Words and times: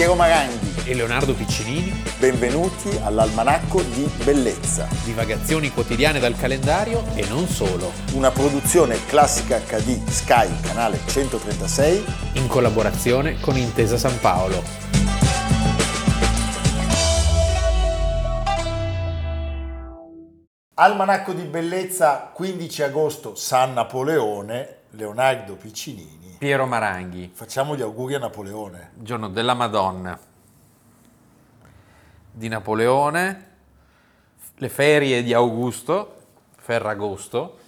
Piero 0.00 0.14
Maranghi 0.14 0.88
e 0.88 0.94
Leonardo 0.94 1.34
Piccinini. 1.34 1.92
Benvenuti 2.18 2.88
all'Almanacco 3.02 3.82
di 3.82 4.10
Bellezza. 4.24 4.88
Divagazioni 5.04 5.70
quotidiane 5.70 6.18
dal 6.18 6.34
calendario 6.34 7.04
e 7.14 7.26
non 7.28 7.46
solo. 7.46 7.92
Una 8.14 8.30
produzione 8.30 9.04
classica 9.04 9.58
HD 9.58 10.02
Sky, 10.08 10.48
canale 10.62 11.00
136. 11.04 12.04
In 12.36 12.46
collaborazione 12.46 13.40
con 13.40 13.58
Intesa 13.58 13.98
San 13.98 14.18
Paolo. 14.20 14.62
Almanacco 20.76 21.34
di 21.34 21.42
Bellezza, 21.42 22.30
15 22.32 22.82
agosto, 22.84 23.34
San 23.34 23.74
Napoleone, 23.74 24.76
Leonardo 24.92 25.56
Piccinini. 25.56 26.19
Piero 26.40 26.64
Maranghi. 26.64 27.30
Facciamo 27.34 27.76
gli 27.76 27.82
auguri 27.82 28.14
a 28.14 28.18
Napoleone. 28.18 28.92
Giorno 28.94 29.28
della 29.28 29.52
Madonna. 29.52 30.18
Di 32.32 32.48
Napoleone, 32.48 33.48
le 34.54 34.68
ferie 34.70 35.22
di 35.22 35.34
Augusto, 35.34 36.22
Ferragosto. 36.56 37.58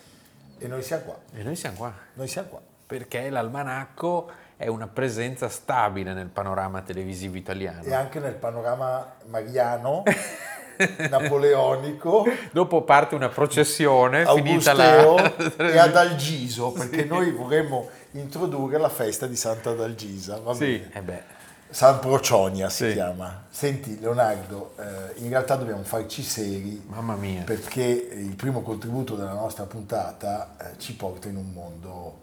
E 0.57 0.69
noi 0.69 0.83
siamo 0.83 1.03
qua. 1.03 1.19
E 1.35 1.43
noi 1.43 1.55
siamo 1.55 1.77
qua. 1.77 1.93
Noi 2.15 2.27
siamo 2.29 2.49
qua. 2.49 2.61
Perché 2.87 3.29
l'almanacco 3.29 4.31
è 4.57 4.69
una 4.69 4.89
presenza 4.89 5.51
stabile 5.51 6.15
nel 6.15 6.29
panorama 6.29 6.81
televisivo 6.81 7.37
italiano. 7.37 7.83
E 7.83 7.93
anche 7.93 8.21
nel 8.21 8.37
panorama 8.37 9.17
mariano, 9.27 10.03
napoleonico. 11.11 12.25
Dopo 12.51 12.83
parte 12.83 13.15
una 13.15 13.29
processione 13.29 14.25
finita 14.27 14.73
la... 14.73 15.35
e 15.57 15.79
Adalgiso, 15.79 16.73
perché 16.73 17.05
noi 17.05 17.31
vorremmo 17.33 17.89
introdurre 18.13 18.79
la 18.79 18.89
festa 18.89 19.27
di 19.27 19.37
Sant'Adalgisa. 19.37 20.39
Va 20.41 20.55
Sì, 20.55 20.79
bene. 20.79 20.91
eh 20.93 21.01
beh. 21.03 21.23
San 21.71 22.01
Procionia 22.01 22.69
si 22.69 22.89
Sì. 22.89 22.93
chiama. 22.93 23.45
Senti 23.49 23.99
Leonardo, 23.99 24.75
eh, 24.79 25.21
in 25.23 25.31
realtà 25.31 25.57
dobbiamo 25.57 25.83
farci 25.85 26.23
seri 26.23 26.83
Mamma 26.87 27.15
mia. 27.17 27.43
perché 27.45 27.83
il 27.83 28.35
primo 28.37 28.61
contributo 28.61 29.15
della 29.15 29.33
nostra 29.33 29.65
puntata 29.65 30.55
eh, 30.61 30.79
ci 30.79 30.95
porta 30.95 31.29
in 31.29 31.37
un 31.37 31.51
mondo 31.51 32.19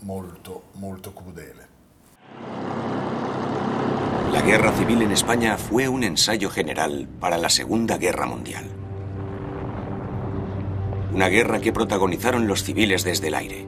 molto, 0.00 0.64
molto 0.72 1.12
crudele. 1.14 2.95
La 4.36 4.42
guerra 4.42 4.70
civil 4.72 5.00
en 5.00 5.12
España 5.12 5.56
fue 5.56 5.88
un 5.88 6.04
ensayo 6.04 6.50
general 6.50 7.08
para 7.20 7.38
la 7.38 7.48
Segunda 7.48 7.96
Guerra 7.96 8.26
Mundial. 8.26 8.66
Una 11.14 11.28
guerra 11.28 11.58
que 11.58 11.72
protagonizaron 11.72 12.46
los 12.46 12.62
civiles 12.62 13.02
desde 13.02 13.28
el 13.28 13.34
aire. 13.34 13.66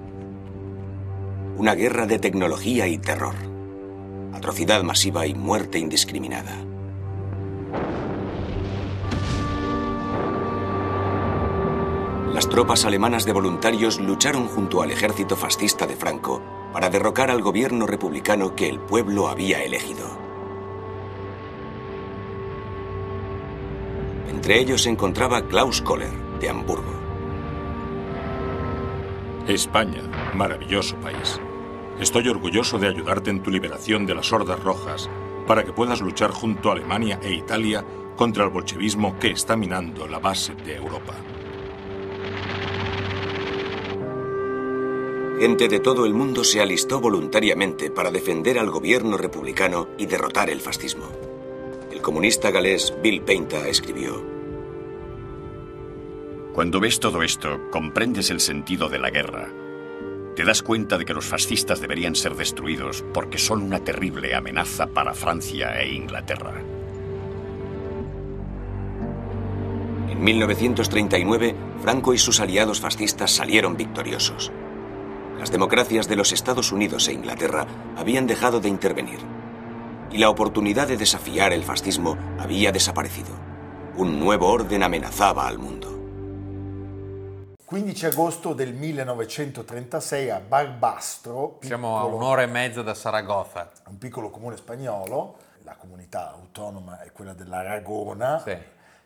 Una 1.57 1.75
guerra 1.75 2.05
de 2.05 2.19
tecnología 2.19 2.87
y 2.87 2.99
terror. 2.99 3.35
Atrocidad 4.35 4.83
masiva 4.83 5.27
y 5.27 5.35
muerte 5.35 5.79
indiscriminada. 5.79 6.55
Las 12.35 12.47
tropas 12.51 12.85
alemanas 12.85 13.25
de 13.25 13.33
voluntarios 13.33 13.99
lucharon 14.01 14.47
junto 14.49 14.83
al 14.83 14.91
ejército 14.91 15.35
fascista 15.35 15.87
de 15.87 15.97
Franco 15.97 16.43
para 16.75 16.91
derrocar 16.91 17.31
al 17.31 17.41
gobierno 17.41 17.87
republicano 17.87 18.55
que 18.55 18.69
el 18.69 18.79
pueblo 18.79 19.29
había 19.29 19.65
elegido. 19.65 20.28
Entre 24.39 24.61
ellos 24.61 24.83
se 24.83 24.89
encontraba 24.89 25.43
Klaus 25.49 25.83
Kohler, 25.83 26.13
de 26.39 26.49
Hamburgo. 26.49 26.93
España, 29.49 30.01
maravilloso 30.33 30.95
país. 31.01 31.41
Estoy 31.99 32.29
orgulloso 32.29 32.79
de 32.79 32.87
ayudarte 32.87 33.31
en 33.31 33.43
tu 33.43 33.51
liberación 33.51 34.07
de 34.07 34.15
las 34.15 34.33
hordas 34.33 34.63
rojas 34.63 35.11
para 35.49 35.65
que 35.65 35.73
puedas 35.73 36.01
luchar 36.01 36.31
junto 36.31 36.69
a 36.69 36.75
Alemania 36.75 37.19
e 37.21 37.33
Italia 37.33 37.85
contra 38.17 38.45
el 38.45 38.51
bolchevismo 38.51 39.19
que 39.19 39.33
está 39.33 39.57
minando 39.57 40.07
la 40.07 40.21
base 40.21 40.55
de 40.55 40.77
Europa. 40.77 41.15
Gente 45.41 45.67
de 45.67 45.81
todo 45.81 46.07
el 46.07 46.15
mundo 46.15 46.45
se 46.45 46.61
alistó 46.61 47.01
voluntariamente 47.01 47.91
para 47.91 48.13
defender 48.13 48.61
al 48.61 48.71
gobierno 48.71 49.17
republicano 49.17 49.89
y 49.99 50.07
derrotar 50.07 50.49
el 50.49 50.61
fascismo. 50.61 51.28
El 51.99 52.05
comunista 52.05 52.53
galés 52.53 52.95
Bill 53.03 53.23
Painta 53.23 53.67
escribió, 53.67 54.25
Cuando 56.55 56.79
ves 56.79 57.01
todo 57.01 57.25
esto, 57.25 57.59
comprendes 57.73 58.31
el 58.31 58.39
sentido 58.39 58.89
de 58.89 59.01
la 59.01 59.11
guerra. 59.11 59.49
Te 60.37 60.45
das 60.45 60.63
cuenta 60.63 60.97
de 60.97 61.05
que 61.05 61.13
los 61.13 61.25
fascistas 61.25 61.81
deberían 61.81 62.15
ser 62.15 62.37
destruidos 62.37 63.05
porque 63.13 63.37
son 63.37 63.65
una 63.65 63.81
terrible 63.81 64.37
amenaza 64.37 64.87
para 64.87 65.13
Francia 65.13 65.77
e 65.81 65.93
Inglaterra. 65.93 66.63
En 70.09 70.23
1939, 70.23 71.57
Franco 71.83 72.15
y 72.15 72.19
sus 72.19 72.39
aliados 72.39 72.81
fascistas 72.81 73.33
salieron 73.33 73.77
victoriosos. 73.77 74.53
Las 75.37 75.51
democracias 75.51 76.07
de 76.07 76.15
los 76.15 76.31
Estados 76.31 76.71
Unidos 76.71 77.09
e 77.09 77.13
Inglaterra 77.15 77.67
habían 77.97 78.29
dejado 78.29 78.61
de 78.61 78.69
intervenir. 78.69 79.38
Y 80.11 80.19
la 80.19 80.31
oportunidad 80.31 80.89
de 80.89 80.97
desafiar 80.97 81.53
el 81.53 81.63
fascismo 81.63 82.17
había 82.39 82.73
desaparecido. 82.73 83.31
Un 83.97 84.19
nuevo 84.19 84.49
orden 84.51 84.83
amenazaba 84.83 85.47
al 85.47 85.59
mundo. 85.59 85.97
15 87.65 88.07
agosto 88.07 88.55
del 88.55 88.73
1936 88.73 90.31
a 90.31 90.41
Barbastro, 90.41 91.59
Siamo 91.61 91.99
a 91.99 92.05
un'ora 92.05 92.43
e 92.43 92.47
mezza 92.47 92.81
da 92.83 92.95
Saragozza. 92.95 93.71
un 93.89 93.99
piccolo 93.99 94.31
comune 94.31 94.57
spagnolo, 94.57 95.37
la 95.65 95.75
comunità 95.77 96.31
autonoma 96.33 97.03
è 97.03 97.13
quella 97.13 97.35
dell'Aragona, 97.35 98.41
Sì. 98.43 98.57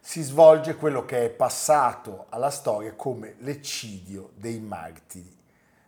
si 0.00 0.22
svolge 0.22 0.76
quello 0.76 1.04
che 1.04 1.24
è 1.24 1.28
passato 1.30 2.26
alla 2.28 2.50
storia 2.50 2.92
come 2.94 3.34
l'eccidio 3.40 4.30
dei 4.36 4.60
martiri 4.60 5.36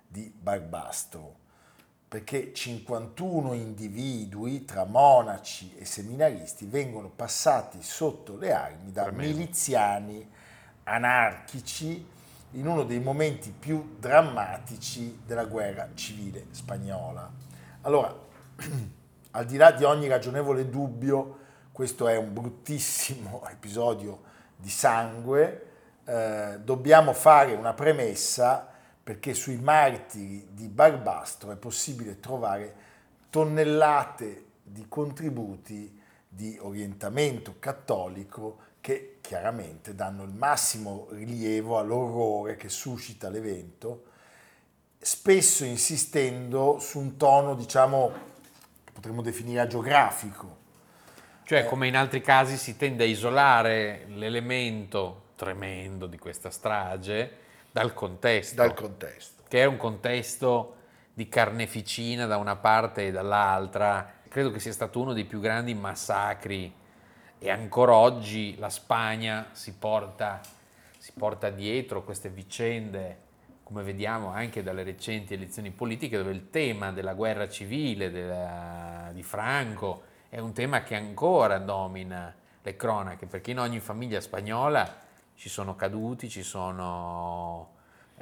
di 0.09 0.33
Barbastro, 0.37 1.35
perché 2.15 2.53
51 2.55 3.55
individui 3.55 4.65
tra 4.65 4.85
monaci 4.85 5.75
e 5.77 5.85
seminaristi 5.85 6.65
vengono 6.65 7.09
passati 7.09 7.83
sotto 7.83 8.37
le 8.37 8.53
armi 8.53 8.93
da 8.93 9.03
Tremendo. 9.03 9.37
miliziani 9.37 10.31
anarchici 10.85 12.07
in 12.53 12.69
uno 12.69 12.85
dei 12.85 13.01
momenti 13.01 13.51
più 13.51 13.97
drammatici 13.99 15.23
della 15.27 15.47
guerra 15.47 15.89
civile 15.95 16.47
spagnola. 16.53 17.29
Allora, 17.81 18.15
al 19.33 19.45
di 19.45 19.57
là 19.57 19.73
di 19.73 19.83
ogni 19.83 20.07
ragionevole 20.07 20.71
dubbio, 20.71 21.39
questo 21.73 22.07
è 22.07 22.17
un 22.17 22.33
bruttissimo 22.33 23.45
episodio 23.51 24.21
di 24.55 24.71
sangue, 24.71 25.67
eh, 26.05 26.61
dobbiamo 26.63 27.13
fare 27.13 27.55
una 27.55 27.75
premessa 27.75 28.69
perché 29.05 29.35
sui 29.35 29.57
martiri 29.57 30.49
di 30.51 30.67
Barbastro 30.67 31.53
è 31.53 31.57
possibile 31.57 32.21
trovare 32.21 32.75
tonnellate 33.29 34.45
di 34.63 34.87
contributi 34.89 36.01
di 36.27 36.57
orientamento 36.59 37.57
cattolico 37.59 38.73
che 38.81 39.19
chiaramente 39.21 39.95
danno 39.95 40.25
il 40.25 40.33
massimo 40.33 41.09
rilievo 41.11 41.79
all'orrore 41.79 42.57
che 42.57 42.71
suscita 42.71 43.29
l'evento, 43.29 44.05
spesso 44.99 45.65
insistendo 45.65 46.79
su 46.79 46.99
un 46.99 47.19
tono, 47.19 47.55
diciamo, 47.55 48.11
potremmo 48.91 49.21
definire 49.21 49.61
agiografico. 49.61 50.63
Cioè, 51.45 51.67
come 51.67 51.89
in 51.89 51.97
altri 51.97 52.23
casi 52.23 52.57
si 52.57 52.79
tende 52.79 53.05
a 53.05 53.07
isolare 53.07 54.07
l'elemento 54.09 55.33
tremendo 55.35 56.07
di 56.07 56.17
questa 56.17 56.49
strage 56.49 57.43
dal 57.75 57.93
contesto, 57.93 58.55
dal 58.55 58.73
contesto. 58.73 59.43
che 59.49 59.61
è 59.61 59.65
un 59.65 59.77
contesto 59.77 60.77
di 61.13 61.29
carneficina 61.29 62.25
da 62.25 62.37
una 62.37 62.55
parte 62.55 63.09
e 63.09 63.11
dall'altra. 63.11 64.21
Credo 64.29 64.53
che 64.53 64.61
sia 64.61 64.71
stato 64.71 65.01
uno 65.01 65.13
dei 65.13 65.25
più 65.25 65.41
grandi 65.41 65.75
massacri 65.75 66.73
e 67.37 67.51
ancora 67.51 67.97
oggi 67.97 68.57
la 68.59 68.71
Spagna 68.71 69.49
si 69.51 69.73
porta, 69.75 70.41
si 70.99 71.11
porta 71.19 71.51
dietro 71.51 72.05
queste 72.05 72.29
vicende, 72.29 73.19
come 73.65 73.83
vediamo 73.83 74.29
anche 74.29 74.63
dalle 74.63 74.85
recenti 74.85 75.35
elezioni 75.35 75.73
politiche, 75.73 76.17
dove 76.17 76.31
il 76.31 76.51
tema 76.51 76.93
della 76.93 77.15
guerra 77.15 77.49
civile 77.49 78.13
della- 78.13 79.11
di 79.13 79.25
Franco 79.25 80.05
è 80.29 80.39
un 80.39 80.53
tema 80.53 80.85
che 80.85 80.95
ancora 80.95 81.59
domina 81.59 82.33
le 82.63 82.77
cronache, 82.77 83.27
perché 83.27 83.51
in 83.51 83.59
ogni 83.59 83.81
famiglia 83.81 84.21
spagnola 84.21 85.03
ci 85.35 85.49
sono 85.49 85.75
caduti, 85.75 86.29
ci 86.29 86.43
sono... 86.43 87.73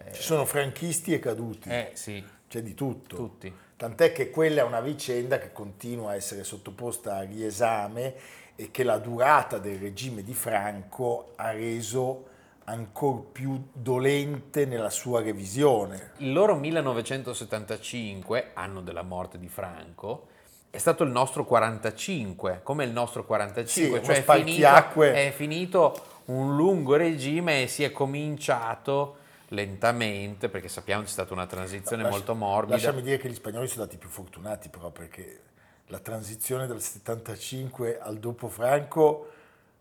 eh, 0.06 0.12
Ci 0.12 0.22
sono 0.22 0.44
franchisti 0.44 1.12
e 1.12 1.18
caduti, 1.18 1.68
eh, 1.68 1.90
sì, 1.94 2.22
c'è 2.48 2.62
di 2.62 2.74
tutto. 2.74 3.16
tutti. 3.16 3.52
Tant'è 3.76 4.12
che 4.12 4.30
quella 4.30 4.60
è 4.60 4.64
una 4.64 4.80
vicenda 4.80 5.38
che 5.38 5.52
continua 5.52 6.12
a 6.12 6.14
essere 6.14 6.44
sottoposta 6.44 7.16
a 7.16 7.22
riesame 7.22 8.14
e 8.54 8.70
che 8.70 8.84
la 8.84 8.98
durata 8.98 9.58
del 9.58 9.78
regime 9.78 10.22
di 10.22 10.34
Franco 10.34 11.32
ha 11.36 11.50
reso 11.50 12.26
ancora 12.64 13.22
più 13.32 13.60
dolente 13.72 14.66
nella 14.66 14.90
sua 14.90 15.20
revisione. 15.20 16.12
Il 16.18 16.32
loro 16.32 16.54
1975, 16.54 18.50
anno 18.54 18.80
della 18.82 19.02
morte 19.02 19.38
di 19.38 19.48
Franco, 19.48 20.28
è 20.70 20.78
stato 20.78 21.02
il 21.02 21.10
nostro 21.10 21.44
45, 21.44 22.60
come 22.62 22.84
il 22.84 22.92
nostro 22.92 23.24
45, 23.24 23.98
Sì, 23.98 24.04
cioè 24.04 24.16
è 24.16 24.22
finito, 24.22 25.02
è 25.02 25.32
finito 25.34 26.02
un 26.26 26.56
lungo 26.56 26.96
regime 26.96 27.62
e 27.62 27.66
si 27.66 27.82
è 27.84 27.90
cominciato 27.90 29.16
lentamente, 29.52 30.48
perché 30.48 30.68
sappiamo 30.68 31.00
che 31.02 31.06
c'è 31.06 31.12
stata 31.12 31.32
una 31.32 31.46
transizione 31.46 32.02
Lascia- 32.02 32.16
molto 32.16 32.34
morbida. 32.34 32.74
Lasciami 32.76 33.02
dire 33.02 33.18
che 33.18 33.28
gli 33.28 33.34
spagnoli 33.34 33.66
sono 33.68 33.84
stati 33.84 33.98
più 33.98 34.08
fortunati 34.08 34.68
però 34.68 34.90
perché 34.90 35.40
la 35.86 35.98
transizione 35.98 36.66
dal 36.66 36.80
75 36.80 37.98
al 38.00 38.18
dopo 38.18 38.48
Franco, 38.48 39.28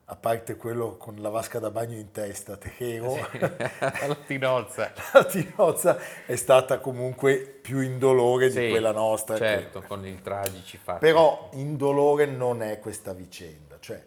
a 0.05 0.15
parte 0.17 0.57
quello 0.57 0.97
con 0.97 1.15
la 1.21 1.29
vasca 1.29 1.59
da 1.59 1.71
bagno 1.71 1.95
in 1.97 2.11
testa, 2.11 2.57
Tejero, 2.57 3.15
La 3.79 4.15
tinozza. 4.27 4.91
la 5.13 5.23
Tinozza 5.23 5.97
è 6.25 6.35
stata 6.35 6.79
comunque 6.79 7.37
più 7.37 7.79
indolore 7.79 8.51
Sì, 8.51 8.59
di 8.59 8.69
quella 8.71 8.91
nostra. 8.91 9.35
che- 9.35 9.39
Certo, 9.39 9.81
con 9.83 10.05
i 10.05 10.19
tragici 10.21 10.75
fatti. 10.77 10.99
Però 10.99 11.49
indolore 11.53 12.25
non 12.25 12.61
è 12.61 12.79
questa 12.79 13.13
vicenda, 13.13 13.77
cioè 13.79 14.03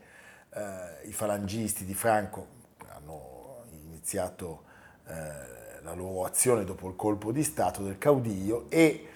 eh, 0.54 1.08
i 1.08 1.12
falangisti 1.12 1.86
di 1.86 1.94
Franco 1.94 2.48
hanno 2.88 3.62
iniziato 3.70 4.64
eh, 5.06 5.82
la 5.82 5.94
loro 5.94 6.24
azione 6.24 6.64
dopo 6.64 6.88
il 6.88 6.96
colpo 6.96 7.32
di 7.32 7.42
Stato 7.42 7.82
del 7.82 7.98
caudillo 7.98 8.66
e 8.68 9.08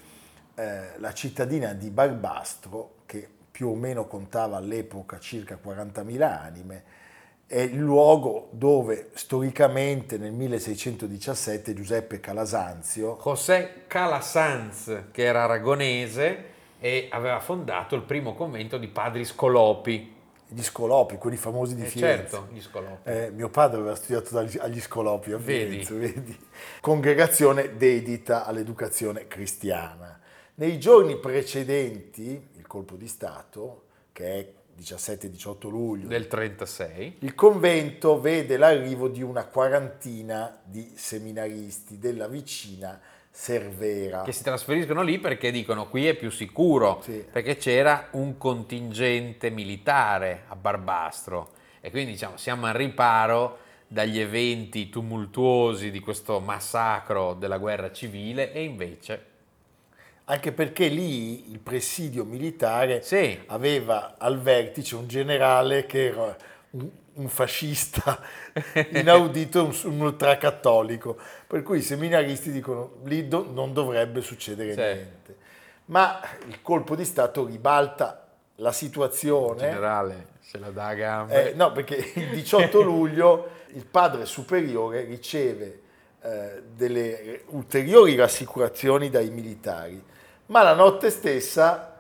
eh, 0.55 0.99
la 0.99 1.13
cittadina 1.13 1.73
di 1.73 1.91
Barbastro, 1.91 2.97
che 3.07 3.29
più 3.51 3.69
o 3.69 3.75
meno 3.75 4.07
contava 4.07 4.57
all'epoca 4.57 5.19
circa 5.19 5.59
40.000 5.63 6.23
anime, 6.23 6.85
è 7.47 7.61
il 7.61 7.79
luogo 7.79 8.49
dove 8.51 9.09
storicamente 9.15 10.19
nel 10.19 10.33
1617 10.33 11.73
Giuseppe 11.73 12.21
Calasanzio 12.21 13.19
José 13.23 13.85
Calasanz, 13.87 15.05
che 15.11 15.25
era 15.25 15.45
aragonese 15.45 16.45
e 16.79 17.09
aveva 17.11 17.41
fondato 17.41 17.95
il 17.95 18.03
primo 18.03 18.35
convento 18.35 18.77
di 18.77 18.89
padri 18.89 19.25
scolopi. 19.25 20.17
Gli 20.49 20.63
Scolopi, 20.63 21.17
quelli 21.17 21.37
famosi 21.37 21.75
di 21.75 21.83
Eh, 21.83 21.87
Firenze. 21.87 22.31
certo, 22.31 22.49
gli 22.53 22.61
scolopi. 22.61 23.09
Eh, 23.11 23.31
mio 23.31 23.49
padre 23.51 23.81
aveva 23.81 23.95
studiato 23.95 24.33
dagli- 24.35 24.59
agli 24.59 24.81
Scolopi 24.81 25.33
a 25.33 25.37
Vedi. 25.37 25.85
Firenze, 25.85 25.95
vedi? 25.95 26.39
Congregazione 26.81 27.77
dedita 27.77 28.45
all'educazione 28.47 29.27
cristiana. 29.29 30.19
Nei 30.55 30.79
giorni 30.81 31.17
precedenti 31.19 32.49
il 32.57 32.67
colpo 32.67 32.97
di 32.97 33.07
Stato, 33.09 33.85
che 34.13 34.25
è 34.39 34.53
17-18 34.75 35.69
luglio, 35.69 36.07
Del 36.09 36.27
36. 36.29 37.17
il 37.21 37.35
convento 37.35 38.21
vede 38.21 38.57
l'arrivo 38.57 39.09
di 39.09 39.23
una 39.23 39.45
quarantina 39.45 40.59
di 40.65 40.93
seminaristi 40.97 41.99
della 41.99 42.29
vicina 42.29 42.99
Cervera. 43.41 44.23
che 44.23 44.33
si 44.33 44.43
trasferiscono 44.43 45.03
lì 45.03 45.19
perché 45.19 45.51
dicono 45.51 45.89
qui 45.89 46.07
è 46.09 46.15
più 46.15 46.31
sicuro, 46.31 47.01
Sì. 47.03 47.25
perché 47.31 47.57
c'era 47.57 48.09
un 48.13 48.37
contingente 48.37 49.49
militare 49.51 50.43
a 50.49 50.57
Barbastro 50.57 51.51
e 51.81 51.91
quindi 51.91 52.13
diciamo 52.13 52.37
siamo 52.37 52.67
al 52.67 52.75
riparo 52.75 53.59
dagli 53.87 54.19
eventi 54.19 54.89
tumultuosi 54.91 55.91
di 55.91 56.01
questo 56.01 56.41
massacro 56.41 57.35
della 57.35 57.59
guerra 57.59 57.93
civile 57.93 58.53
e 58.53 58.63
invece 58.65 59.25
Anche 60.31 60.53
perché 60.53 60.89
lì 60.89 61.51
il 61.53 61.59
presidio 61.59 62.25
militare 62.25 63.01
Sì. 63.03 63.39
aveva 63.47 64.17
al 64.19 64.39
vertice 64.41 64.95
un 64.97 65.07
generale 65.09 65.87
che 65.87 66.09
era 66.09 66.37
un, 66.73 67.29
fascista 67.29 68.21
inaudito, 68.93 69.65
un, 69.65 69.75
un 69.85 70.01
ultracattolico, 70.03 71.17
per 71.49 71.63
cui 71.63 71.79
i 71.79 71.83
seminaristi 71.83 72.53
dicono 72.53 72.99
lì 73.05 73.27
do- 73.27 73.49
non 73.51 73.73
dovrebbe 73.73 74.21
succedere 74.21 74.73
Sì. 74.73 74.79
niente. 74.81 75.37
Ma 75.87 76.21
il 76.47 76.61
colpo 76.63 76.95
di 76.95 77.05
Stato 77.05 77.45
ribalta 77.47 78.29
la 78.57 78.71
situazione. 78.73 79.59
generale 79.61 80.27
se 80.41 80.59
la 80.59 80.71
dà 80.71 80.87
a 80.89 80.95
gambe. 80.95 81.51
Eh, 81.51 81.55
no, 81.55 81.73
perché 81.73 81.97
il 82.15 82.29
18 82.31 82.81
luglio 82.83 83.49
il 83.73 83.85
padre 83.87 84.25
superiore 84.27 85.05
riceve 85.05 85.81
eh, 86.23 86.63
delle 86.75 87.43
ulteriori 87.49 88.15
rassicurazioni 88.17 89.09
dai 89.11 89.31
militari, 89.31 90.03
ma 90.47 90.63
la 90.63 90.75
notte 90.75 91.11
stessa 91.11 91.97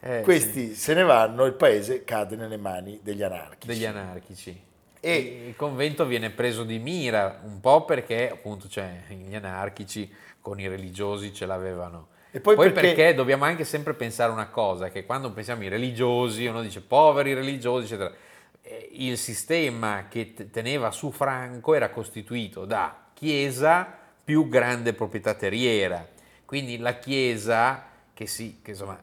eh, 0.00 0.20
questi 0.22 0.74
se 0.74 0.92
ne 0.94 1.02
vanno 1.02 1.44
e 1.44 1.48
il 1.48 1.54
paese 1.54 2.04
cade 2.04 2.36
nelle 2.36 2.56
mani 2.58 3.00
degli 3.02 3.22
anarchici. 3.22 3.66
degli 3.66 3.84
anarchici. 3.86 4.62
E- 5.04 5.44
il 5.48 5.56
convento 5.56 6.06
viene 6.06 6.30
preso 6.30 6.64
di 6.64 6.78
mira 6.78 7.40
un 7.44 7.60
po' 7.60 7.84
perché 7.84 8.30
appunto 8.30 8.68
cioè, 8.68 9.02
gli 9.08 9.34
anarchici 9.34 10.10
con 10.40 10.58
i 10.58 10.66
religiosi 10.66 11.32
ce 11.34 11.44
l'avevano. 11.44 12.08
E 12.30 12.40
poi 12.40 12.56
perché... 12.56 12.80
perché- 12.80 13.14
dobbiamo 13.14 13.44
anche 13.44 13.64
sempre 13.64 13.94
pensare 13.94 14.32
una 14.32 14.48
cosa, 14.48 14.88
che 14.88 15.04
quando 15.04 15.30
pensiamo 15.30 15.62
ai 15.62 15.68
religiosi, 15.68 16.46
uno 16.46 16.62
dice 16.62 16.80
poveri 16.80 17.34
religiosi, 17.34 17.84
eccetera. 17.84 18.12
Eh, 18.62 18.88
Il 18.92 19.18
sistema 19.18 20.06
che 20.08 20.32
teneva 20.50 20.90
su 20.90 21.10
Franco 21.10 21.74
era 21.74 21.90
costituito 21.90 22.64
da 22.64 23.08
chiesa 23.12 23.86
più 24.24 24.48
grande 24.48 24.94
proprietà 24.94 25.34
terriera. 25.34 26.08
Quindi 26.44 26.78
la 26.78 26.98
chiesa, 26.98 27.84
che 28.12 28.26
sì, 28.26 28.60
che 28.62 28.70
insomma, 28.70 28.98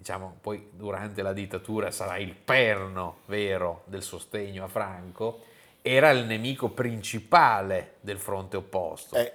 diciamo, 0.00 0.38
poi 0.40 0.70
durante 0.72 1.20
la 1.20 1.34
dittatura 1.34 1.90
sarà 1.90 2.16
il 2.16 2.34
perno 2.34 3.18
vero 3.26 3.82
del 3.84 4.02
sostegno 4.02 4.64
a 4.64 4.68
Franco, 4.68 5.42
era 5.82 6.08
il 6.08 6.24
nemico 6.24 6.70
principale 6.70 7.96
del 8.00 8.18
fronte 8.18 8.56
opposto. 8.56 9.14
Eh, 9.14 9.30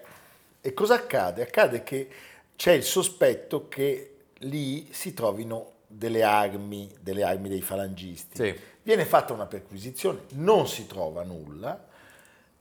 e 0.62 0.74
cosa 0.74 0.96
accade? 0.96 1.44
Accade 1.44 1.84
che 1.84 2.10
c'è 2.56 2.72
il 2.72 2.82
sospetto 2.82 3.68
che 3.68 4.16
lì 4.40 4.92
si 4.92 5.14
trovino 5.14 5.74
delle 5.86 6.24
armi, 6.24 6.92
delle 7.00 7.22
armi 7.22 7.48
dei 7.48 7.62
falangisti. 7.62 8.36
Sì. 8.36 8.60
Viene 8.82 9.06
fatta 9.06 9.34
una 9.34 9.46
perquisizione, 9.46 10.22
non 10.30 10.68
si 10.68 10.88
trova 10.88 11.22
nulla, 11.22 11.80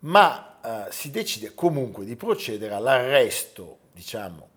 ma 0.01 0.59
eh, 0.63 0.93
si 0.93 1.11
decide 1.11 1.55
comunque 1.55 2.05
di 2.05 2.17
procedere 2.17 2.75
all'arresto, 2.75 3.79
diciamo, 3.93 4.49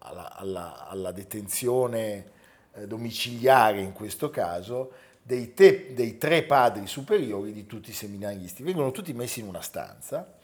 alla, 0.00 0.36
alla- 0.36 0.88
alla 0.88 1.10
detenzione 1.10 2.40
domiciliare 2.86 3.80
in 3.80 3.92
questo 3.92 4.30
caso, 4.30 4.92
dei, 5.22 5.54
te- 5.54 5.94
dei 5.94 6.18
tre 6.18 6.42
padri 6.42 6.86
superiori 6.86 7.52
di 7.52 7.66
tutti 7.66 7.90
i 7.90 7.94
seminaristi. 7.94 8.62
Vengono 8.62 8.90
tutti 8.90 9.12
messi 9.12 9.40
in 9.40 9.46
una 9.46 9.60
stanza 9.62 10.34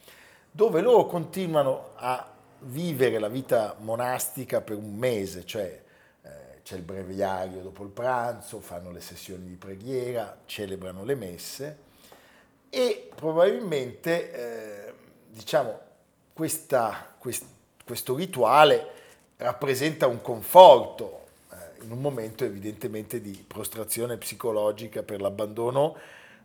dove 0.51 0.81
loro 0.81 1.05
continuano 1.05 1.91
a 1.95 2.27
vivere 2.61 3.19
la 3.19 3.27
vita 3.27 3.75
monastica 3.79 4.61
per 4.61 4.77
un 4.77 4.95
mese, 4.95 5.45
cioè 5.45 5.81
eh, 6.21 6.29
c'è 6.63 6.75
il 6.75 6.81
breviario 6.81 7.61
dopo 7.61 7.83
il 7.83 7.89
pranzo, 7.89 8.59
fanno 8.59 8.91
le 8.91 9.01
sessioni 9.01 9.47
di 9.47 9.55
preghiera, 9.55 10.39
celebrano 10.45 11.03
le 11.03 11.15
messe 11.15 11.77
e 12.69 13.09
probabilmente 13.15 14.31
eh, 14.87 14.93
diciamo 15.29 15.79
questa- 16.33 17.13
quest- 17.17 17.45
questo 17.85 18.15
rituale 18.15 18.87
rappresenta 19.37 20.07
un 20.07 20.21
conforto 20.21 21.13
eh, 21.13 21.18
in 21.81 21.91
un 21.91 21.99
momento 21.99 22.43
evidentemente 22.43 23.21
di 23.21 23.43
prostrazione 23.47 24.17
psicologica 24.17 25.03
per 25.03 25.21
l'abbandono 25.21 25.95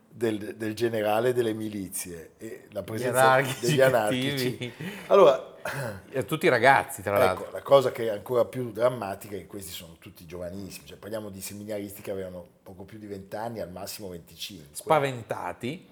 del, 0.07 0.55
del 0.55 0.73
generale 0.73 1.33
delle 1.33 1.53
milizie 1.53 2.31
e 2.37 2.67
la 2.71 2.83
presenza 2.83 3.21
anarchici 3.21 3.65
degli 3.65 3.81
anarchici. 3.81 4.51
cattivi. 4.57 4.73
Allora, 5.07 5.53
E 6.11 6.23
tutti 6.25 6.47
ragazzi, 6.47 7.01
tra 7.01 7.17
l'altro. 7.17 7.45
ecco, 7.45 7.53
la 7.53 7.61
cosa 7.61 7.91
che 7.91 8.05
è 8.05 8.09
ancora 8.09 8.45
più 8.45 8.71
drammatica 8.71 9.35
è 9.35 9.39
che 9.39 9.47
questi 9.47 9.71
sono 9.71 9.95
tutti 9.99 10.25
giovanissimi, 10.25 10.85
cioè 10.85 10.97
parliamo 10.97 11.29
di 11.29 11.41
seminaristi 11.41 12.01
che 12.01 12.11
avevano 12.11 12.45
poco 12.61 12.83
più 12.83 12.99
di 12.99 13.07
20 13.07 13.35
anni, 13.35 13.59
al 13.59 13.71
massimo 13.71 14.09
25. 14.09 14.75
spaventati 14.75 15.89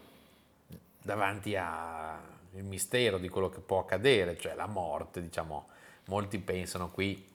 davanti 1.02 1.56
al 1.56 2.20
mistero 2.52 3.18
di 3.18 3.28
quello 3.30 3.50
che 3.50 3.60
può 3.60 3.80
accadere, 3.80 4.38
cioè 4.38 4.54
la 4.54 4.68
morte, 4.68 5.22
diciamo, 5.22 5.68
molti 6.06 6.38
pensano 6.38 6.92
qui 6.92 7.32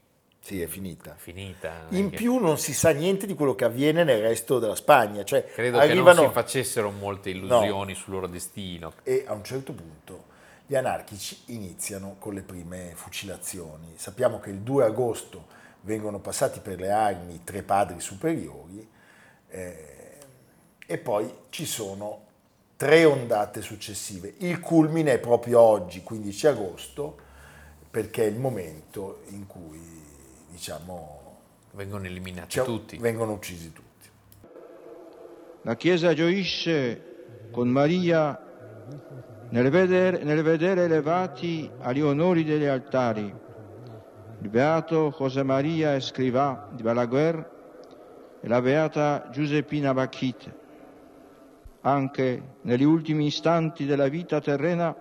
Sì, 0.48 0.62
è 0.62 0.66
finita. 0.66 1.14
finita. 1.14 1.84
In 1.90 2.08
che- 2.08 2.16
più 2.16 2.38
non 2.38 2.56
si 2.56 2.72
sa 2.72 2.88
niente 2.88 3.26
di 3.26 3.34
quello 3.34 3.54
che 3.54 3.66
avviene 3.66 4.02
nel 4.02 4.22
resto 4.22 4.58
della 4.58 4.74
Spagna, 4.74 5.22
cioè 5.22 5.44
credo 5.44 5.76
arrivano 5.76 6.14
che 6.14 6.20
non 6.22 6.28
si 6.28 6.32
facessero 6.32 6.90
molte 6.90 7.28
illusioni 7.28 7.94
sul 7.94 8.14
loro 8.14 8.26
destino. 8.26 8.94
e 9.02 9.24
a 9.26 9.34
un 9.34 9.44
certo 9.44 9.74
punto 9.74 10.24
gli 10.66 10.74
anarchici 10.74 11.38
iniziano 11.46 12.16
con 12.18 12.32
le 12.32 12.40
prime 12.40 12.92
fucilazioni. 12.94 13.92
Sappiamo 13.96 14.40
che 14.40 14.48
il 14.48 14.60
2 14.60 14.86
agosto 14.86 15.48
vengono 15.82 16.18
passati 16.18 16.60
per 16.60 16.80
le 16.80 16.92
armi 16.92 17.42
tre 17.44 17.62
padri 17.62 18.00
superiori 18.00 18.88
eh, 19.50 20.16
e 20.86 20.96
poi 20.96 21.30
ci 21.50 21.66
sono 21.66 22.24
tre 22.78 23.04
ondate 23.04 23.60
successive. 23.60 24.32
Il 24.38 24.60
culmine 24.60 25.12
è 25.12 25.18
proprio 25.18 25.60
oggi, 25.60 26.02
15 26.02 26.46
agosto, 26.46 27.18
perché 27.90 28.24
è 28.24 28.28
il 28.28 28.38
momento 28.38 29.20
in 29.28 29.46
cui 29.46 30.06
diciamo, 30.58 31.26
Vengono 31.72 32.04
eliminati 32.04 32.58
c'è- 32.58 32.64
tutti. 32.64 32.96
vengono 32.98 33.32
uccisi 33.32 33.72
tutti. 33.72 34.08
La 35.62 35.76
Chiesa 35.76 36.12
gioisce 36.12 37.46
con 37.52 37.68
Maria 37.68 38.36
nel 39.50 39.70
vedere, 39.70 40.24
nel 40.24 40.42
vedere 40.42 40.84
elevati 40.84 41.70
agli 41.80 42.00
onori 42.00 42.42
degli 42.42 42.64
altari 42.64 43.32
il 44.40 44.48
beato 44.48 45.14
José 45.16 45.42
Maria 45.42 45.94
Escrivá 45.94 46.68
di 46.72 46.82
Balaguer 46.82 47.50
e 48.40 48.48
la 48.48 48.60
beata 48.60 49.28
Giuseppina 49.30 49.92
Bacchite. 49.94 50.56
Anche 51.82 52.42
negli 52.62 52.84
ultimi 52.84 53.26
istanti 53.26 53.84
della 53.86 54.08
vita 54.08 54.40
terrena, 54.40 54.94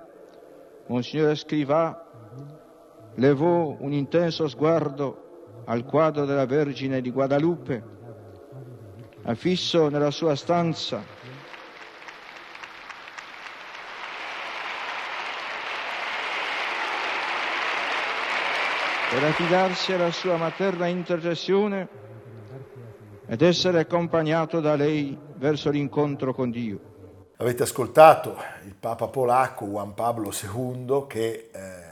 Monsignore 0.87 1.35
Scrivà 1.35 2.03
levò 3.15 3.75
un 3.79 3.91
intenso 3.93 4.47
sguardo 4.47 5.25
al 5.69 5.83
quadro 5.83 6.25
della 6.25 6.45
Vergine 6.45 7.01
di 7.01 7.11
Guadalupe, 7.11 7.83
affisso 9.23 9.89
nella 9.89 10.11
sua 10.11 10.35
stanza 10.35 11.03
per 19.09 19.23
affidarsi 19.23 19.93
alla 19.93 20.11
sua 20.11 20.37
materna 20.37 20.87
intercessione 20.87 21.87
ed 23.25 23.41
essere 23.41 23.79
accompagnato 23.79 24.61
da 24.61 24.75
lei 24.75 25.17
verso 25.35 25.69
l'incontro 25.69 26.33
con 26.33 26.49
Dio. 26.49 26.79
Avete 27.37 27.63
ascoltato 27.63 28.37
il 28.65 28.75
Papa 28.75 29.07
polacco 29.07 29.65
Juan 29.65 29.93
Pablo 29.93 30.31
II 30.31 31.05
che 31.07 31.49
eh, 31.51 31.86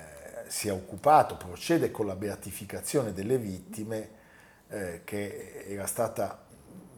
si 0.48 0.68
è 0.68 0.72
occupato, 0.72 1.38
procede 1.38 1.92
con 1.92 2.06
la 2.06 2.16
beatificazione 2.16 3.14
delle 3.14 3.38
vittime 3.38 4.10
eh, 4.70 5.02
che 5.04 5.66
era 5.68 5.86
stata 5.86 6.44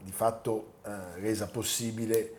di 0.00 0.12
fatto 0.12 0.74
eh, 0.84 1.20
resa 1.20 1.46
possibile 1.46 2.32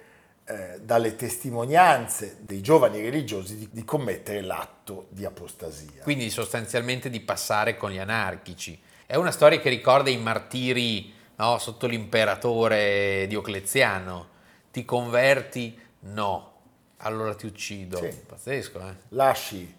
eh, 0.45 0.79
dalle 0.81 1.15
testimonianze 1.15 2.37
dei 2.39 2.61
giovani 2.61 2.99
religiosi 3.01 3.55
di, 3.55 3.69
di, 3.71 3.85
commettere 3.85 4.41
l'atto 4.41 5.07
di 5.09 5.23
apostasia. 5.25 6.01
Quindi 6.01 6.29
sostanzialmente 6.29 7.09
di 7.09 7.19
passare 7.19 7.77
con 7.77 7.91
gli 7.91 7.99
anarchici. 7.99 8.81
È 9.05 9.15
una 9.15 9.31
storia 9.31 9.59
che 9.59 9.69
ricorda 9.69 10.09
i 10.09 10.17
martiri 10.17 11.13
no, 11.35 11.57
sotto 11.59 11.85
l'imperatore 11.85 13.25
Diocleziano. 13.27 14.27
Ti 14.71 14.85
converti? 14.85 15.79
No. 16.01 16.53
Allora 16.97 17.35
ti 17.35 17.45
uccido. 17.45 17.97
Sì. 17.97 18.15
Pazzesco, 18.25 18.79
eh? 18.79 18.95
Lasci 19.09 19.77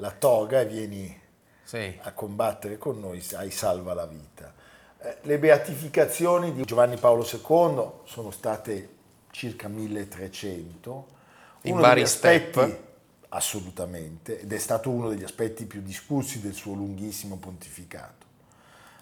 la 0.00 0.10
toga 0.10 0.60
e 0.60 0.66
vieni 0.66 1.20
sì. 1.62 1.98
a 2.02 2.12
combattere 2.12 2.78
con 2.78 2.98
noi, 2.98 3.24
hai 3.34 3.50
salva 3.50 3.94
la 3.94 4.06
vita. 4.06 4.52
Eh, 4.98 5.18
le 5.22 5.38
beatificazioni 5.38 6.52
di 6.52 6.64
Giovanni 6.64 6.96
Paolo 6.96 7.24
II 7.24 7.90
sono 8.04 8.30
state 8.30 8.96
circa 9.30 9.68
1300. 9.68 11.06
In 11.62 11.74
uno 11.74 11.82
vari 11.82 12.02
aspetti, 12.02 12.58
step? 12.58 12.78
Assolutamente, 13.28 14.40
ed 14.40 14.52
è 14.52 14.58
stato 14.58 14.90
uno 14.90 15.08
degli 15.08 15.22
aspetti 15.22 15.66
più 15.66 15.82
discussi 15.82 16.40
del 16.40 16.54
suo 16.54 16.74
lunghissimo 16.74 17.36
pontificato. 17.36 18.26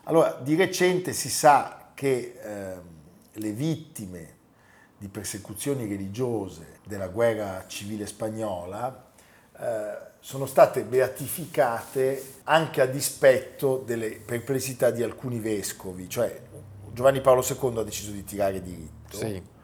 Allora, 0.04 0.38
di 0.42 0.54
recente 0.54 1.12
si 1.14 1.30
sa 1.30 1.90
che 1.94 2.38
eh, 2.42 2.76
le 3.32 3.50
vittime 3.52 4.36
di 4.98 5.08
persecuzioni 5.08 5.86
religiose 5.86 6.80
della 6.84 7.08
guerra 7.08 7.64
civile 7.68 8.06
spagnola 8.06 9.06
eh, 9.60 10.06
sono 10.20 10.46
state 10.46 10.82
beatificate 10.82 12.34
anche 12.44 12.80
a 12.80 12.86
dispetto 12.86 13.82
delle 13.84 14.20
perplessità 14.24 14.90
di 14.90 15.02
alcuni 15.02 15.38
vescovi, 15.38 16.08
cioè 16.08 16.40
Giovanni 16.92 17.20
Paolo 17.20 17.44
II 17.46 17.78
ha 17.78 17.82
deciso 17.82 18.10
di 18.10 18.24
tirare 18.24 18.62
diritto. 18.62 19.16
Sì 19.16 19.56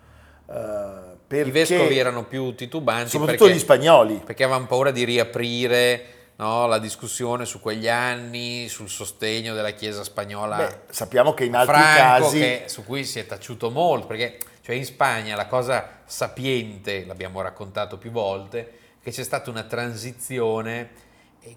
Uh, 0.47 1.35
I 1.35 1.51
vescovi 1.51 1.97
erano 1.97 2.25
più 2.25 2.55
titubanti. 2.55 3.11
Soprattutto 3.11 3.45
perché, 3.45 3.59
gli 3.59 3.63
spagnoli. 3.63 4.23
Perché 4.25 4.45
avevano 4.45 4.67
paura 4.67 4.91
di 4.91 5.05
riaprire 5.05 6.05
no, 6.37 6.67
la 6.67 6.79
discussione 6.79 7.47
su 7.47 7.61
quegli 7.61 7.89
anni, 7.89 8.69
sul 8.69 8.91
sostegno 8.91 9.55
della 9.55 9.71
Chiesa 9.71 10.05
spagnola. 10.05 10.57
Beh, 10.57 10.79
sappiamo 10.91 11.33
che 11.33 11.45
in 11.45 11.55
altri 11.55 11.75
Franco, 11.75 12.25
casi... 12.25 12.39
Che, 12.39 12.63
su 12.67 12.85
cui 12.85 13.05
si 13.05 13.21
è 13.21 13.27
taciuto 13.27 13.71
molto, 13.71 14.07
perché 14.07 14.39
cioè 14.61 14.75
in 14.75 14.85
Spagna 14.85 15.35
la 15.35 15.47
cosa 15.47 16.01
sapiente, 16.05 17.05
l'abbiamo 17.07 17.41
raccontato 17.41 17.97
più 17.97 18.11
volte, 18.11 18.81
che 19.05 19.11
c'è 19.11 19.23
stata 19.23 19.51
una 19.51 19.65
transizione 19.65 20.89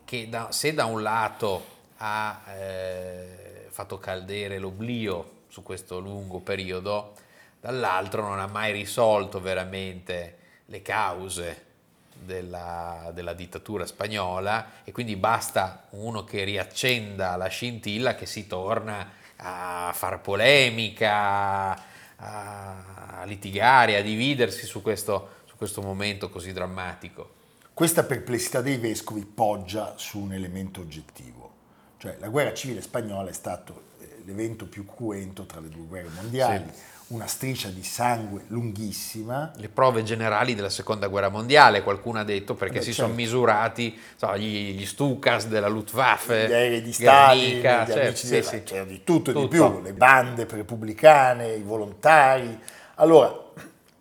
che 0.03 0.27
da, 0.27 0.51
se 0.51 0.73
da 0.73 0.83
un 0.83 1.01
lato 1.01 1.65
ha 1.99 2.43
eh, 2.53 3.67
fatto 3.69 3.99
caldere 3.99 4.57
l'oblio 4.57 5.43
su 5.47 5.63
questo 5.63 5.99
lungo 5.99 6.41
periodo, 6.41 7.13
dall'altro 7.61 8.23
non 8.23 8.41
ha 8.41 8.47
mai 8.47 8.73
risolto 8.73 9.39
veramente 9.39 10.37
le 10.65 10.81
cause 10.81 11.63
della, 12.11 13.11
della, 13.13 13.31
dittatura 13.31 13.85
spagnola 13.85 14.83
e 14.83 14.91
quindi 14.91 15.15
basta 15.15 15.85
uno 15.91 16.25
che 16.25 16.43
riaccenda 16.43 17.37
la 17.37 17.47
scintilla 17.47 18.15
che 18.15 18.25
si 18.25 18.45
torna 18.45 19.09
a 19.37 19.91
far 19.93 20.19
polemica, 20.19 21.81
a 22.17 23.23
litigare, 23.23 23.95
a 23.95 24.01
dividersi 24.01 24.65
su 24.65 24.81
questo, 24.81 25.43
su 25.45 25.55
questo 25.55 25.81
momento 25.81 26.29
così 26.29 26.51
drammatico. 26.51 27.35
Questa 27.77 28.01
perplessità 28.01 28.61
dei 28.61 28.77
vescovi 28.77 29.23
poggia 29.23 29.93
su 29.97 30.17
un 30.17 30.33
elemento 30.33 30.81
oggettivo, 30.81 31.51
cioè 31.97 32.17
la 32.19 32.27
guerra 32.27 32.51
civile 32.51 32.81
spagnola 32.81 33.29
è 33.29 33.33
stato 33.33 33.83
eh, 33.99 34.23
l'evento 34.25 34.65
più 34.65 34.83
cruento 34.83 35.45
tra 35.45 35.59
le 35.59 35.69
due 35.69 35.85
guerre 35.85 36.09
mondiali. 36.15 36.65
Sì 36.73 36.95
una 37.09 37.27
striscia 37.27 37.69
di 37.69 37.83
sangue 37.83 38.45
lunghissima. 38.47 39.53
Le 39.55 39.69
prove 39.69 40.03
generali 40.03 40.55
della 40.55 40.71
seconda 40.71 41.07
guerra 41.07 41.29
mondiale, 41.29 41.83
qualcuno 41.83 42.19
ha 42.19 42.23
detto, 42.23 42.55
perché 42.55 42.79
Beh, 42.79 42.83
si 42.83 42.93
certo. 42.93 43.03
sono 43.03 43.13
misurati 43.13 43.97
so, 44.15 44.35
gli, 44.35 44.73
gli, 44.73 44.85
Stukas 44.85 45.45
della 45.45 45.67
Luftwaffe, 45.67 46.47
gli 46.47 46.53
aerei 46.53 46.81
di 46.81 46.91
Stalin, 46.91 47.61
certo, 47.61 48.15
sì, 48.15 48.27
della, 48.27 48.43
sì. 48.43 48.63
C'era 48.63 48.83
di 48.85 49.03
tutto, 49.03 49.31
tutto, 49.31 49.39
e 49.39 49.41
di 49.43 49.47
più, 49.49 49.81
le 49.81 49.93
bande 49.93 50.47
repubblicane, 50.49 51.53
i 51.53 51.61
volontari. 51.61 52.59
Allora, 52.95 53.33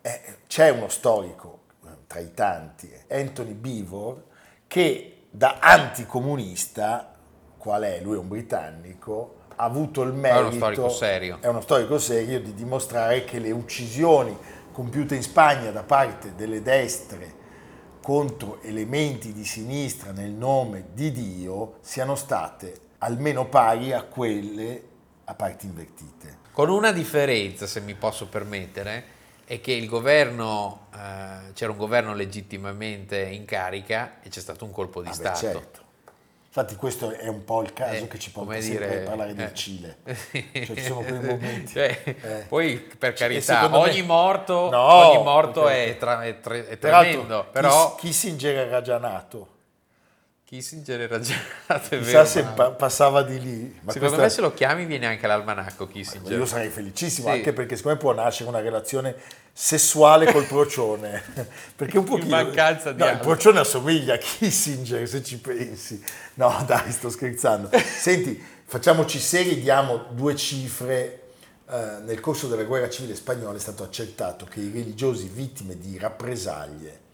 eh, 0.01 0.21
c'è 0.47 0.69
uno 0.71 0.89
storico 0.89 1.56
eh, 1.56 1.56
tra 2.17 2.19
i 2.19 2.33
tanti, 2.33 2.91
Anthony 3.09 3.53
Beevor, 3.53 4.23
che 4.67 5.25
da 5.29 5.57
anticomunista, 5.59 7.13
qual 7.57 7.83
è? 7.83 7.99
Lui 8.01 8.15
è 8.15 8.17
un 8.17 8.27
britannico, 8.27 9.35
ha 9.55 9.63
avuto 9.63 10.01
il 10.01 10.13
merito, 10.13 10.39
è 10.39 10.41
uno 10.41 10.51
storico 10.51 10.89
serio, 10.89 11.37
è 11.41 11.47
uno 11.47 11.61
storico 11.61 11.99
serio 11.99 12.41
di 12.41 12.53
dimostrare 12.53 13.23
che 13.23 13.39
le 13.39 13.51
uccisioni 13.51 14.35
compiute 14.71 15.15
in 15.15 15.21
Spagna 15.21 15.71
da 15.71 15.83
parte 15.83 16.33
delle 16.35 16.61
destre 16.61 17.45
contro 18.01 18.59
elementi 18.61 19.33
di 19.33 19.43
sinistra 19.43 20.11
nel 20.11 20.31
nome 20.31 20.87
di 20.93 21.11
Dio 21.11 21.77
siano 21.81 22.15
state 22.15 22.81
almeno 22.99 23.47
pari 23.47 23.93
a 23.93 24.03
quelle 24.03 24.83
a 25.25 25.33
parti 25.35 25.65
invertite. 25.65 26.37
Con 26.51 26.69
una 26.69 26.91
differenza, 26.91 27.67
se 27.67 27.81
mi 27.81 27.95
posso 27.95 28.27
permettere, 28.27 29.15
è 29.45 29.61
che 29.61 29.71
il 29.71 29.87
governo, 29.87 30.86
eh, 30.97 31.53
c'era 31.53 31.71
un 31.71 31.77
governo 31.77 32.13
legittimamente 32.13 33.19
in 33.19 33.45
carica 33.45 34.19
e 34.21 34.29
c'è 34.29 34.39
stato 34.39 34.65
un 34.65 34.71
colpo 34.71 35.01
di 35.01 35.09
ah 35.09 35.13
Stato. 35.13 35.45
Beh, 35.45 35.53
certo. 35.53 35.85
Infatti 36.47 36.75
questo 36.75 37.11
è 37.11 37.27
un 37.27 37.43
po' 37.43 37.61
il 37.61 37.71
caso 37.71 38.05
eh, 38.05 38.07
che 38.07 38.17
ci 38.17 38.31
porta 38.31 38.59
sempre 38.59 38.87
dire, 38.87 39.03
a 39.03 39.07
parlare 39.07 39.33
del 39.35 39.47
eh. 39.47 39.53
Cile. 39.53 39.97
Cioè 40.05 40.65
ci 40.65 40.81
sono 40.81 41.01
quei 41.01 41.19
momenti. 41.19 41.73
Cioè, 41.73 42.01
eh. 42.03 42.45
Poi 42.47 42.77
per 42.77 43.13
carità, 43.13 43.77
ogni, 43.77 44.01
me... 44.01 44.07
morto, 44.07 44.69
no, 44.71 44.81
ogni 44.81 45.23
morto 45.23 45.67
è, 45.67 45.97
tra, 45.99 46.23
è, 46.23 46.39
tre, 46.39 46.67
è 46.67 46.79
tremendo. 46.79 47.47
Però... 47.51 47.93
Kissinger 47.95 48.55
era 48.55 48.81
già 48.81 48.97
nato. 48.97 49.55
Kissinger 50.47 51.01
era 51.01 51.19
già 51.19 51.35
Chissà 51.89 52.23
se 52.23 52.43
pa- 52.43 52.71
passava 52.71 53.21
di 53.21 53.37
lì. 53.37 53.79
Ma 53.81 53.91
secondo 53.91 54.15
questa... 54.15 54.21
me 54.21 54.29
se 54.29 54.39
lo 54.39 54.53
chiami 54.53 54.85
viene 54.85 55.05
anche 55.05 55.27
l'almanacco 55.27 55.87
Kissinger. 55.87 56.31
Io 56.31 56.45
sarei 56.45 56.69
felicissimo, 56.69 57.27
sì. 57.27 57.33
anche 57.33 57.51
perché 57.51 57.75
secondo 57.75 57.97
me 57.97 58.03
può 58.03 58.13
nascere 58.13 58.47
una 58.47 58.61
relazione 58.61 59.13
sessuale 59.51 60.31
col 60.31 60.45
procione. 60.47 61.21
perché 61.75 61.97
un 61.97 62.05
pochino... 62.05 62.39
In 62.39 62.45
mancanza 62.45 62.93
di 62.93 62.99
no, 62.99 63.09
il 63.09 63.17
procione 63.17 63.59
assomiglia 63.59 64.13
a 64.13 64.17
Kissinger, 64.17 65.05
se 65.05 65.21
ci 65.21 65.37
pensi. 65.37 66.01
No, 66.35 66.63
dai, 66.65 66.93
sto 66.93 67.09
scherzando. 67.09 67.69
Senti, 67.77 68.41
facciamoci 68.63 69.19
seri, 69.19 69.59
diamo 69.59 70.05
due 70.11 70.33
cifre. 70.37 71.23
Eh, 71.69 71.97
nel 72.05 72.21
corso 72.21 72.47
della 72.47 72.63
guerra 72.63 72.89
civile 72.89 73.15
spagnola 73.15 73.57
è 73.57 73.59
stato 73.59 73.83
accertato 73.83 74.45
che 74.45 74.61
i 74.61 74.71
religiosi 74.71 75.27
vittime 75.27 75.77
di 75.77 75.97
rappresaglie 75.97 77.06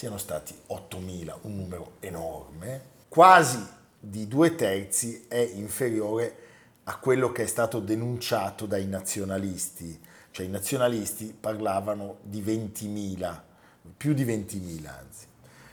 siano 0.00 0.18
stati 0.18 0.54
8.000, 0.70 1.40
un 1.42 1.56
numero 1.56 1.92
enorme. 2.00 2.80
Quasi 3.08 3.62
di 3.98 4.26
due 4.26 4.54
terzi 4.54 5.26
è 5.28 5.38
inferiore 5.38 6.36
a 6.84 6.96
quello 6.96 7.30
che 7.32 7.42
è 7.42 7.46
stato 7.46 7.80
denunciato 7.80 8.64
dai 8.64 8.86
nazionalisti 8.86 10.00
cioè 10.30 10.46
i 10.46 10.48
nazionalisti 10.48 11.36
parlavano 11.38 12.18
di 12.22 12.40
20.000, 12.40 13.40
più 13.96 14.14
di 14.14 14.24
20.000 14.24 14.86
anzi. 14.86 15.26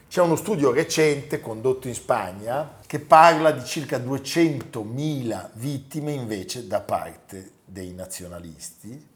C'è 0.10 0.22
uno 0.22 0.36
studio 0.36 0.72
recente 0.72 1.40
condotto 1.40 1.88
in 1.88 1.94
Spagna 1.94 2.78
che 2.86 3.00
parla 3.00 3.52
di 3.52 3.64
circa 3.66 3.98
200.000 3.98 5.50
vittime 5.54 6.12
invece 6.12 6.66
da 6.66 6.80
parte 6.80 7.52
dei 7.64 7.94
nazionalisti 7.94 9.08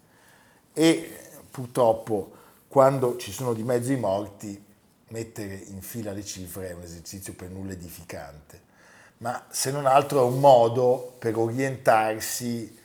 e 0.74 1.20
purtroppo 1.50 2.32
quando 2.68 3.18
ci 3.18 3.32
sono 3.32 3.54
di 3.54 3.64
mezzo 3.64 3.92
i 3.92 3.98
morti 3.98 4.70
mettere 5.12 5.54
in 5.54 5.82
fila 5.82 6.12
le 6.12 6.26
cifre 6.26 6.70
è 6.70 6.74
un 6.74 6.82
esercizio 6.82 7.34
per 7.34 7.50
nulla 7.50 7.74
edificante, 7.74 8.70
ma 9.18 9.46
se 9.50 9.72
non 9.72 9.86
altro 9.86 10.20
è 10.22 10.30
un 10.30 10.40
modo 10.40 11.16
per 11.20 11.38
orientarsi 11.38 12.78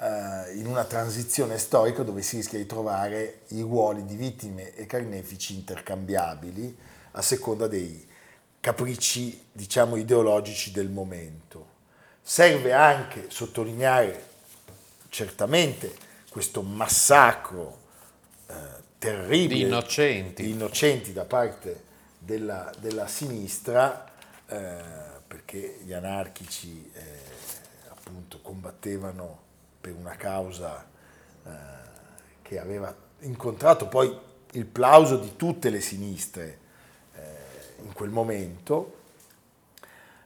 eh, 0.00 0.54
in 0.54 0.66
una 0.66 0.84
transizione 0.84 1.58
storica 1.58 2.02
dove 2.02 2.22
si 2.22 2.36
rischia 2.36 2.58
di 2.58 2.66
trovare 2.66 3.40
i 3.48 3.62
ruoli 3.62 4.04
di 4.04 4.16
vittime 4.16 4.74
e 4.74 4.86
carnefici 4.86 5.54
intercambiabili 5.54 6.78
a 7.12 7.22
seconda 7.22 7.66
dei 7.66 8.06
capricci, 8.60 9.46
diciamo, 9.50 9.96
ideologici 9.96 10.72
del 10.72 10.90
momento. 10.90 11.76
Serve 12.22 12.72
anche 12.72 13.26
sottolineare 13.28 14.26
certamente 15.08 15.94
questo 16.28 16.60
massacro 16.62 17.77
terribile 18.98 19.54
Di 19.54 19.60
innocenti. 19.62 20.42
di 20.42 20.50
innocenti 20.50 21.12
da 21.12 21.24
parte 21.24 21.84
della, 22.18 22.72
della 22.78 23.06
sinistra, 23.06 24.10
eh, 24.46 24.76
perché 25.26 25.80
gli 25.84 25.92
anarchici 25.92 26.90
eh, 26.92 27.00
appunto 27.88 28.40
combattevano 28.40 29.46
per 29.80 29.94
una 29.94 30.16
causa 30.16 30.84
eh, 31.44 31.50
che 32.42 32.58
aveva 32.58 32.94
incontrato 33.20 33.86
poi 33.86 34.26
il 34.52 34.64
plauso 34.64 35.16
di 35.16 35.36
tutte 35.36 35.70
le 35.70 35.80
sinistre 35.80 36.58
eh, 37.14 37.20
in 37.84 37.92
quel 37.92 38.10
momento, 38.10 38.96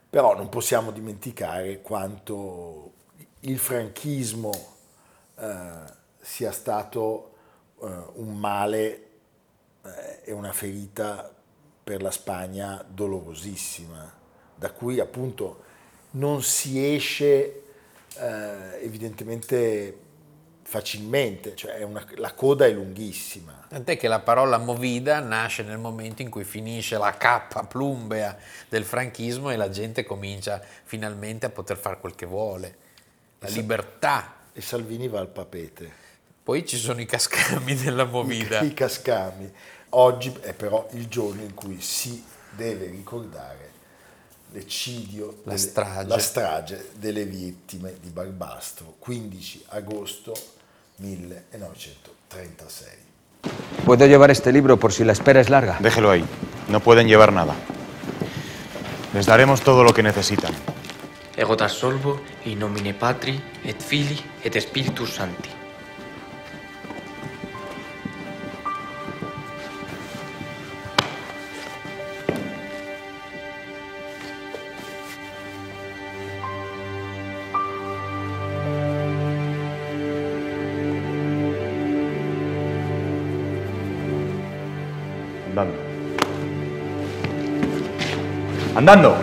però 0.08 0.36
non 0.36 0.48
possiamo 0.48 0.90
dimenticare 0.90 1.80
quanto 1.82 2.92
il 3.40 3.58
franchismo 3.58 4.50
eh, 5.36 5.72
sia 6.20 6.52
stato 6.52 7.31
un 8.14 8.36
male 8.38 9.06
eh, 9.84 10.20
e 10.24 10.32
una 10.32 10.52
ferita 10.52 11.32
per 11.84 12.02
la 12.02 12.10
Spagna 12.10 12.84
dolorosissima, 12.86 14.12
da 14.54 14.70
cui 14.70 15.00
appunto 15.00 15.64
non 16.12 16.42
si 16.42 16.94
esce 16.94 17.62
eh, 18.14 18.84
evidentemente 18.84 19.98
facilmente, 20.62 21.54
cioè 21.56 21.82
una- 21.82 22.06
la 22.16 22.32
coda 22.34 22.66
è 22.66 22.72
lunghissima. 22.72 23.66
Tant'è 23.68 23.96
che 23.96 24.08
la 24.08 24.20
parola 24.20 24.58
movida 24.58 25.18
nasce 25.20 25.62
nel 25.62 25.78
momento 25.78 26.22
in 26.22 26.30
cui 26.30 26.44
finisce 26.44 26.96
la 26.98 27.16
cappa 27.16 27.64
plumbea 27.64 28.36
del 28.68 28.84
franchismo 28.84 29.50
e 29.50 29.56
la 29.56 29.70
gente 29.70 30.04
comincia 30.04 30.62
finalmente 30.84 31.46
a 31.46 31.50
poter 31.50 31.76
fare 31.76 31.98
quel 31.98 32.14
che 32.14 32.26
vuole. 32.26 32.76
La 33.40 33.48
libertà. 33.48 34.34
E 34.52 34.60
Salvini 34.60 35.08
va 35.08 35.20
al 35.20 35.28
papete. 35.28 36.00
Poi 36.42 36.66
ci 36.66 36.76
sono 36.76 37.00
i 37.00 37.06
cascami 37.06 37.74
della 37.80 38.04
movida. 38.04 38.60
I 38.60 38.74
cascami. 38.74 39.50
Oggi 39.90 40.32
è 40.40 40.52
però 40.54 40.88
il 40.92 41.06
giorno 41.08 41.42
in 41.42 41.54
cui 41.54 41.80
si 41.80 42.22
deve 42.50 42.86
ricordare 42.86 43.70
l'eccidio, 44.52 45.40
La 45.44 45.52
delle- 45.54 45.58
strage. 45.58 46.08
la 46.08 46.18
strage 46.18 46.88
delle 46.96 47.24
vittime 47.24 47.94
di 48.00 48.08
Barbastro, 48.10 48.96
15 48.98 49.64
agosto 49.68 50.34
1936. 50.96 52.88
¿Puedo 53.84 54.06
llevar 54.06 54.30
este 54.30 54.52
libro 54.52 54.76
por 54.78 54.92
si 54.92 55.04
la 55.04 55.12
espera 55.12 55.40
es 55.40 55.48
larga? 55.48 55.76
Déjelo 55.80 56.10
ahí. 56.10 56.24
No 56.68 56.80
pueden 56.80 57.06
llevar 57.08 57.32
nada. 57.32 57.54
Les 59.14 59.26
daremos 59.26 59.60
todo 59.62 59.82
lo 59.84 59.92
que 59.92 60.02
necesitan. 60.02 60.54
Ego 61.36 61.56
da 61.56 61.68
solvo 61.68 62.20
in 62.44 62.58
nomine 62.58 62.94
Patri 62.94 63.42
et 63.64 63.80
Filii 63.82 64.20
et 64.44 64.54
Spiritus 64.60 65.14
Sancti. 65.14 65.48
Andando. 88.82 89.14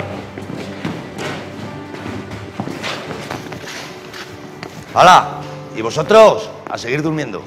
¡Hala! 4.93 5.41
¿Y 5.75 5.81
vosotros? 5.81 6.49
A 6.69 6.77
seguir 6.77 7.01
durmiendo. 7.01 7.43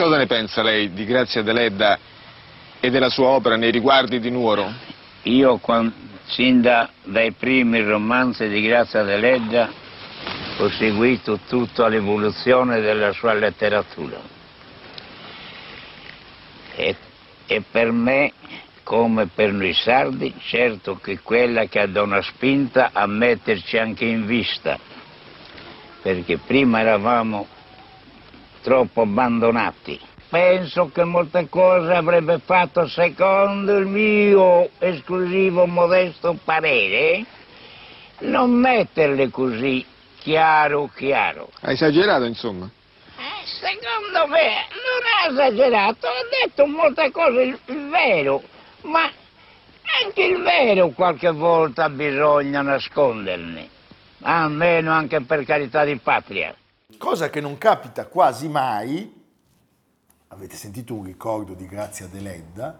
Cosa 0.00 0.16
ne 0.16 0.26
pensa 0.26 0.62
lei 0.62 0.94
di 0.94 1.04
Grazia 1.04 1.42
Deledda 1.42 1.98
e 2.80 2.88
della 2.88 3.10
sua 3.10 3.26
opera 3.26 3.56
nei 3.56 3.70
riguardi 3.70 4.18
di 4.18 4.30
Nuoro? 4.30 4.72
Io, 5.24 5.58
quan- 5.58 5.92
sin 6.24 6.62
da- 6.62 6.88
dai 7.04 7.32
primi 7.32 7.82
romanzi 7.82 8.48
di 8.48 8.62
Grazia 8.62 9.02
Deledda, 9.02 9.70
ho 10.56 10.70
seguito 10.70 11.40
tutta 11.46 11.86
l'evoluzione 11.88 12.80
della 12.80 13.12
sua 13.12 13.34
letteratura. 13.34 14.18
E, 16.76 16.96
e 17.46 17.62
per 17.70 17.92
me, 17.92 18.32
come 18.82 19.26
per 19.26 19.52
noi 19.52 19.74
sardi, 19.74 20.32
certo 20.38 20.96
che 20.96 21.18
quella 21.20 21.66
che 21.66 21.90
dà 21.90 22.00
una 22.00 22.22
spinta 22.22 22.88
a 22.94 23.06
metterci 23.06 23.76
anche 23.76 24.06
in 24.06 24.24
vista, 24.24 24.78
perché 26.00 26.38
prima 26.38 26.80
eravamo 26.80 27.46
troppo 28.62 29.02
abbandonati. 29.02 29.98
Penso 30.28 30.90
che 30.92 31.04
molte 31.04 31.48
cose 31.48 31.92
avrebbe 31.92 32.38
fatto 32.44 32.86
secondo 32.86 33.76
il 33.76 33.86
mio 33.86 34.70
esclusivo 34.78 35.66
modesto 35.66 36.38
parere 36.44 37.24
non 38.20 38.50
metterle 38.52 39.30
così 39.30 39.84
chiaro 40.18 40.90
chiaro. 40.94 41.50
Ha 41.60 41.72
esagerato, 41.72 42.24
insomma. 42.24 42.70
Eh, 43.16 43.46
Secondo 43.46 44.26
me 44.28 44.66
non 44.70 45.02
ha 45.04 45.30
esagerato, 45.30 46.06
ha 46.06 46.44
detto 46.44 46.66
molte 46.66 47.10
cose 47.10 47.42
il, 47.42 47.58
il 47.66 47.88
vero, 47.88 48.42
ma 48.82 49.10
anche 50.04 50.22
il 50.22 50.42
vero 50.42 50.90
qualche 50.90 51.30
volta 51.30 51.88
bisogna 51.88 52.62
nasconderne, 52.62 53.68
almeno 54.22 54.92
anche 54.92 55.20
per 55.22 55.44
carità 55.44 55.84
di 55.84 55.96
patria. 55.96 56.54
Cosa 56.98 57.30
che 57.30 57.40
non 57.40 57.56
capita 57.58 58.06
quasi 58.06 58.48
mai, 58.48 59.12
avete 60.28 60.54
sentito 60.56 60.94
un 60.94 61.04
ricordo 61.04 61.54
di 61.54 61.66
Grazia 61.66 62.06
Deledda, 62.06 62.78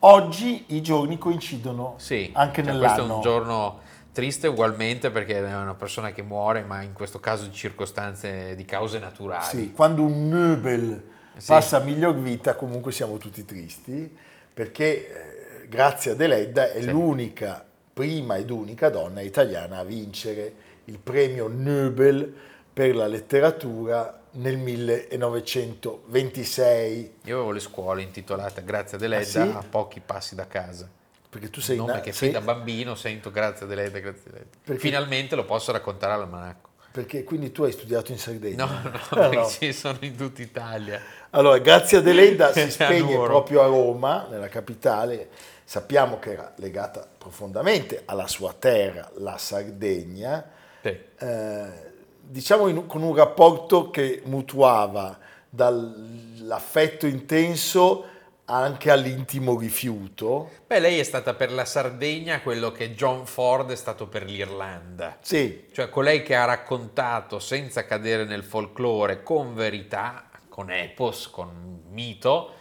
oggi 0.00 0.64
i 0.68 0.80
giorni 0.82 1.18
coincidono 1.18 1.94
Sì, 1.98 2.30
anche 2.34 2.62
cioè, 2.62 2.72
nell'anno. 2.72 2.94
questo 2.94 3.12
è 3.12 3.14
un 3.16 3.20
giorno 3.20 3.80
triste 4.12 4.46
ugualmente 4.46 5.10
perché 5.10 5.38
è 5.38 5.54
una 5.56 5.74
persona 5.74 6.12
che 6.12 6.22
muore, 6.22 6.62
ma 6.62 6.82
in 6.82 6.92
questo 6.92 7.18
caso 7.20 7.46
di 7.46 7.52
circostanze 7.52 8.54
di 8.54 8.64
cause 8.64 8.98
naturali. 8.98 9.44
Sì, 9.44 9.72
quando 9.72 10.02
un 10.02 10.28
Nobel 10.28 11.02
Sì. 11.36 11.48
passa 11.48 11.78
a 11.78 11.80
miglior 11.80 12.14
vita 12.14 12.54
comunque 12.54 12.92
siamo 12.92 13.18
tutti 13.18 13.44
tristi 13.44 14.16
perché 14.54 15.62
eh, 15.62 15.68
Grazia 15.68 16.14
Deledda 16.14 16.70
è 16.72 16.80
Sì. 16.80 16.90
l'unica, 16.90 17.62
prima 17.92 18.36
ed 18.36 18.50
unica 18.50 18.88
donna 18.88 19.20
italiana 19.20 19.78
a 19.78 19.84
vincere 19.84 20.54
il 20.84 20.98
premio 20.98 21.48
Nobel 21.52 22.34
per 22.76 22.94
la 22.94 23.06
letteratura 23.06 24.20
nel 24.32 24.58
1926. 24.58 27.14
Io 27.24 27.36
avevo 27.36 27.52
le 27.52 27.60
scuole 27.60 28.02
intitolate 28.02 28.62
Grazie 28.64 28.98
a 28.98 29.00
Deledda 29.00 29.22
Ah, 29.22 29.24
sì? 29.46 29.52
a 29.56 29.64
pochi 29.66 30.02
passi 30.04 30.34
da 30.34 30.46
casa. 30.46 30.86
Perché 31.30 31.48
tu 31.48 31.62
sei 31.62 31.78
un 31.78 31.86
nome 31.86 31.96
na- 31.98 32.04
che 32.04 32.12
sei- 32.12 32.28
fin 32.30 32.38
da 32.38 32.44
bambino 32.44 32.94
sento 32.94 33.30
Grazie 33.30 33.64
a 33.64 33.68
Deledda, 33.70 33.98
Grazie 33.98 34.22
a 34.26 34.30
Deledda. 34.32 34.56
Perché- 34.62 34.80
Finalmente 34.82 35.34
lo 35.36 35.46
posso 35.46 35.72
raccontare 35.72 36.12
all'almanacco. 36.12 36.68
Perché 36.92 37.24
quindi 37.24 37.50
tu 37.50 37.62
hai 37.62 37.72
studiato 37.72 38.12
in 38.12 38.18
Sardegna? 38.18 38.66
No, 38.66 38.90
no, 39.12 39.20
Ah, 39.22 39.28
no. 39.30 39.46
ci 39.46 39.72
sono 39.72 39.96
in 40.02 40.14
tutta 40.14 40.42
Italia. 40.42 41.00
Allora, 41.30 41.56
Grazia 41.56 42.02
Deledda 42.02 42.52
si 42.56 42.70
spegne 42.70 43.14
proprio 43.16 43.62
a 43.62 43.66
Roma, 43.68 44.26
nella 44.28 44.48
capitale. 44.48 45.30
Sappiamo 45.64 46.18
che 46.18 46.32
era 46.32 46.52
legata 46.56 47.08
profondamente 47.16 48.02
alla 48.04 48.26
sua 48.28 48.52
terra, 48.52 49.10
la 49.16 49.38
Sardegna, 49.38 50.44
Sì. 50.82 50.88
eh, 51.18 51.94
diciamo 52.28 52.68
in 52.68 52.86
con 52.86 53.02
un 53.02 53.14
rapporto 53.14 53.90
che 53.90 54.22
mutuava 54.24 55.18
dall'affetto 55.48 57.06
intenso 57.06 58.04
anche 58.46 58.90
all'intimo 58.90 59.58
rifiuto. 59.58 60.50
Beh, 60.66 60.78
lei 60.78 60.98
è 60.98 61.02
stata 61.02 61.34
per 61.34 61.50
la 61.52 61.64
Sardegna 61.64 62.40
quello 62.40 62.70
che 62.70 62.94
John 62.94 63.26
Ford 63.26 63.70
è 63.70 63.76
stato 63.76 64.06
per 64.06 64.24
l'Irlanda. 64.24 65.16
Sì. 65.20 65.66
Cioè 65.72 65.88
colei 65.88 66.22
che 66.22 66.36
ha 66.36 66.44
raccontato 66.44 67.38
senza 67.38 67.84
cadere 67.84 68.24
nel 68.24 68.44
folklore, 68.44 69.22
con 69.22 69.54
verità, 69.54 70.28
con 70.48 70.70
epos, 70.70 71.28
con 71.28 71.82
mito, 71.90 72.54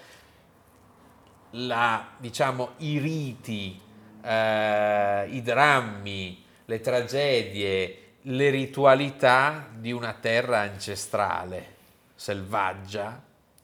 la, 1.51 2.13
diciamo, 2.17 2.71
i 2.77 2.97
riti, 2.97 3.79
eh, 4.23 5.27
i 5.29 5.41
drammi, 5.41 6.43
le 6.65 6.79
tragedie, 6.79 8.04
le 8.27 8.49
ritualità 8.49 9.67
di 9.71 9.91
una 9.91 10.13
terra 10.13 10.61
ancestrale, 10.61 11.73
selvaggia, 12.15 13.21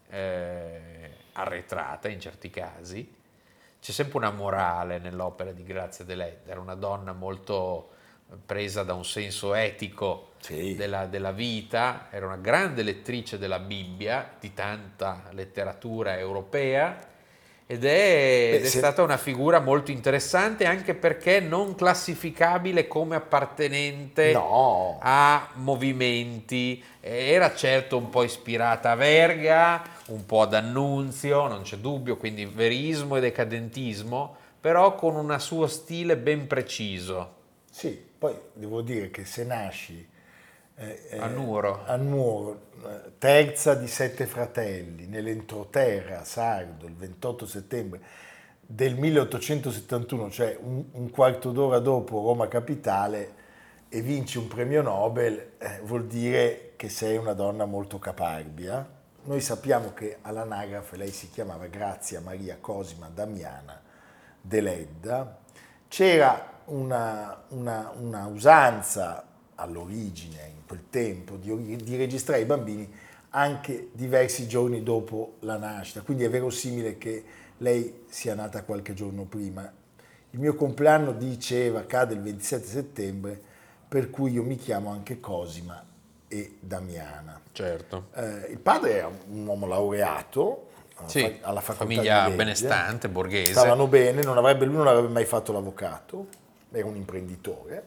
eh, 0.10 1.10
arretrata 1.34 2.08
in 2.10 2.20
certi 2.20 2.50
casi. 2.52 3.16
C'è 3.82 3.92
sempre 3.92 4.20
una 4.20 4.30
morale 4.30 5.00
nell'opera 5.00 5.52
di 5.52 5.64
Grazia 5.64 6.06
Deledda, 6.06 6.52
era 6.52 6.60
una 6.60 6.76
donna 6.76 7.14
molto 7.14 7.90
presa 8.46 8.84
da 8.84 8.94
un 8.94 9.04
senso 9.04 9.56
etico 9.56 10.34
Sì. 10.40 10.76
della, 10.76 11.08
della 11.08 11.32
vita, 11.32 12.08
era 12.12 12.28
una 12.28 12.38
grande 12.38 12.84
lettrice 12.84 13.40
della 13.40 13.60
Bibbia, 13.60 14.36
di 14.40 14.54
tanta 14.54 15.24
letteratura 15.32 16.18
europea 16.18 17.10
ed 17.72 17.86
è, 17.86 18.52
ed 18.56 18.66
è 18.66 18.68
se- 18.68 18.80
stata 18.80 19.02
una 19.02 19.16
figura 19.16 19.62
molto 19.62 19.92
interessante 19.92 20.66
anche 20.66 20.94
perché 20.94 21.40
non 21.40 21.74
classificabile 21.74 22.86
come 22.86 23.16
appartenente 23.16 24.34
No. 24.34 25.00
a 25.02 25.48
movimenti. 25.54 26.84
Era 27.00 27.56
certo 27.56 27.96
un 27.96 28.10
po' 28.10 28.24
ispirata 28.24 28.92
a 28.92 28.96
Verga, 28.96 29.84
un 30.08 30.26
po' 30.26 30.42
ad 30.42 30.54
Annunzio, 30.54 31.48
non 31.48 31.62
c'è 31.62 31.78
dubbio, 31.78 32.18
quindi 32.18 32.44
verismo 32.46 33.16
e 33.16 33.22
decadentismo, 33.22 34.36
però 34.60 34.94
con 34.96 35.16
un 35.16 35.34
suo 35.40 35.68
stile 35.68 36.18
ben 36.18 36.48
preciso. 36.48 37.36
Sì, 37.72 37.98
poi 38.18 38.36
devo 38.52 38.82
dire 38.82 39.10
che 39.12 39.24
se 39.24 39.46
nasci 39.46 40.06
eh, 40.82 41.08
eh, 41.12 41.18
A 41.20 41.28
Nuoro. 41.28 41.84
a 41.86 41.96
Nuoro, 41.96 42.70
eh, 42.86 43.12
terza 43.18 43.76
di 43.76 43.88
sette 43.88 44.26
fratelli, 44.26 45.06
nell'entroterra 45.08 46.24
sardo, 46.24 46.86
il 46.88 46.96
28 46.96 47.46
settembre 47.46 48.02
del 48.62 48.96
1871, 48.96 50.30
cioè 50.32 50.58
un, 50.62 50.84
un 50.94 51.10
quarto 51.10 51.52
d'ora 51.52 51.80
dopo 51.80 52.22
Roma 52.22 52.48
Capitale, 52.48 53.40
e 53.90 54.02
vinci 54.02 54.38
un 54.38 54.48
premio 54.48 54.82
Nobel, 54.82 55.52
eh, 55.58 55.80
vuol 55.84 56.08
dire 56.08 56.74
che 56.78 56.88
sei 56.90 57.18
una 57.18 57.34
donna 57.34 57.66
molto 57.66 58.00
caparbia. 58.00 58.88
Noi 59.24 59.42
sappiamo 59.42 59.94
che 59.94 60.18
all'anagrafe 60.22 60.96
lei 60.98 61.12
si 61.12 61.30
chiamava 61.30 61.68
Grazia 61.68 62.22
Maria 62.22 62.58
Cosima 62.60 63.10
Damiana 63.14 63.80
Deledda. 64.42 65.38
C'era 65.90 66.62
una, 66.66 67.44
una- 67.50 67.92
una 67.98 68.26
usanza 68.28 69.26
all'origine, 69.62 70.52
in 70.56 70.66
quel 70.68 70.84
tempo, 70.90 71.36
di, 71.36 71.76
di 71.78 71.96
registrare 71.96 72.42
i 72.42 72.46
bambini 72.46 72.90
anche 73.34 73.90
diversi 73.94 74.48
giorni 74.48 74.84
dopo 74.84 75.36
la 75.40 75.58
nascita, 75.58 76.02
quindi 76.02 76.24
è 76.26 76.30
verosimile 76.30 76.98
che 76.98 77.24
lei 77.58 78.04
sia 78.10 78.36
nata 78.36 78.64
qualche 78.64 78.94
giorno 78.94 79.24
prima. 79.24 79.72
Il 80.32 80.40
mio 80.40 80.56
compleanno 80.56 81.14
diceva, 81.14 81.86
cade 81.86 82.14
il 82.14 82.22
27 82.22 82.66
settembre, 82.66 83.42
per 83.88 84.10
cui 84.10 84.32
io 84.32 84.44
mi 84.44 84.56
chiamo 84.56 84.90
anche 84.90 85.20
Cosima 85.20 85.82
e 86.28 86.58
Damiana. 86.60 87.40
Certo. 87.52 88.08
Eh, 88.16 88.48
il 88.52 88.60
padre 88.60 88.98
era 88.98 89.08
un 89.30 89.46
uomo 89.46 89.68
laureato 89.68 90.70
alla, 90.96 91.08
Sì, 91.10 91.38
alla 91.42 91.62
facoltà 91.62 91.94
famiglia 91.94 92.24
legge. 92.24 92.36
benestante, 92.36 93.10
borghese. 93.10 93.52
Stavano 93.52 93.88
bene, 93.88 94.24
non 94.24 94.38
avrebbe- 94.38 94.66
lui 94.66 94.76
non 94.76 94.88
avrebbe 94.88 95.10
mai 95.10 95.26
fatto 95.26 95.52
l'avvocato, 95.52 96.28
era 96.72 96.88
un 96.88 96.96
imprenditore 96.96 97.84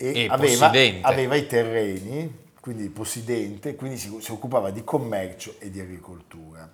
e, 0.00 0.24
E 0.24 0.28
aveva, 0.30 0.72
aveva 1.02 1.34
i 1.34 1.46
terreni, 1.46 2.48
quindi 2.58 2.88
possidente, 2.88 3.74
quindi 3.74 3.98
si, 3.98 4.16
si 4.20 4.32
occupava 4.32 4.70
di 4.70 4.82
commercio 4.82 5.56
e 5.58 5.70
di 5.70 5.78
agricoltura. 5.78 6.68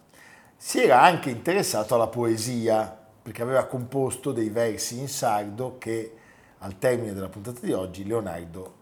Si 0.57 0.81
era 0.81 1.03
anche 1.03 1.31
interessato 1.31 1.97
alla 1.97 2.07
poesia, 2.07 2.97
perché 3.23 3.43
aveva 3.43 3.65
composto 3.65 4.31
dei 4.31 4.49
versi 4.49 5.01
in 5.01 5.09
sardo 5.09 5.77
che 5.79 6.12
al 6.59 6.79
termine 6.79 7.12
della 7.12 7.29
puntata 7.29 7.59
di 7.61 7.73
oggi 7.73 8.07
Leonardo 8.07 8.75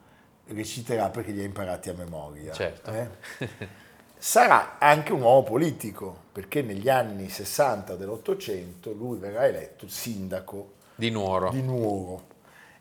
reciterà 0.48 1.08
perché 1.08 1.32
li 1.32 1.40
ha 1.40 1.44
imparati 1.44 1.88
a 1.88 1.94
memoria. 1.94 2.52
Certo. 2.52 2.90
eh. 2.92 3.08
Sarà 4.18 4.78
anche 4.78 5.12
un 5.12 5.22
uomo 5.22 5.42
politico, 5.42 6.16
perché 6.32 6.60
negli 6.60 6.88
anni 6.90 7.30
60 7.30 7.96
dell'Ottocento 7.96 8.92
lui 8.92 9.18
verrà 9.18 9.46
eletto 9.46 9.88
sindaco 9.88 10.72
Di 10.94 11.10
Nuoro. 11.10 11.50
di 11.50 11.62
Nuoro. 11.62 12.32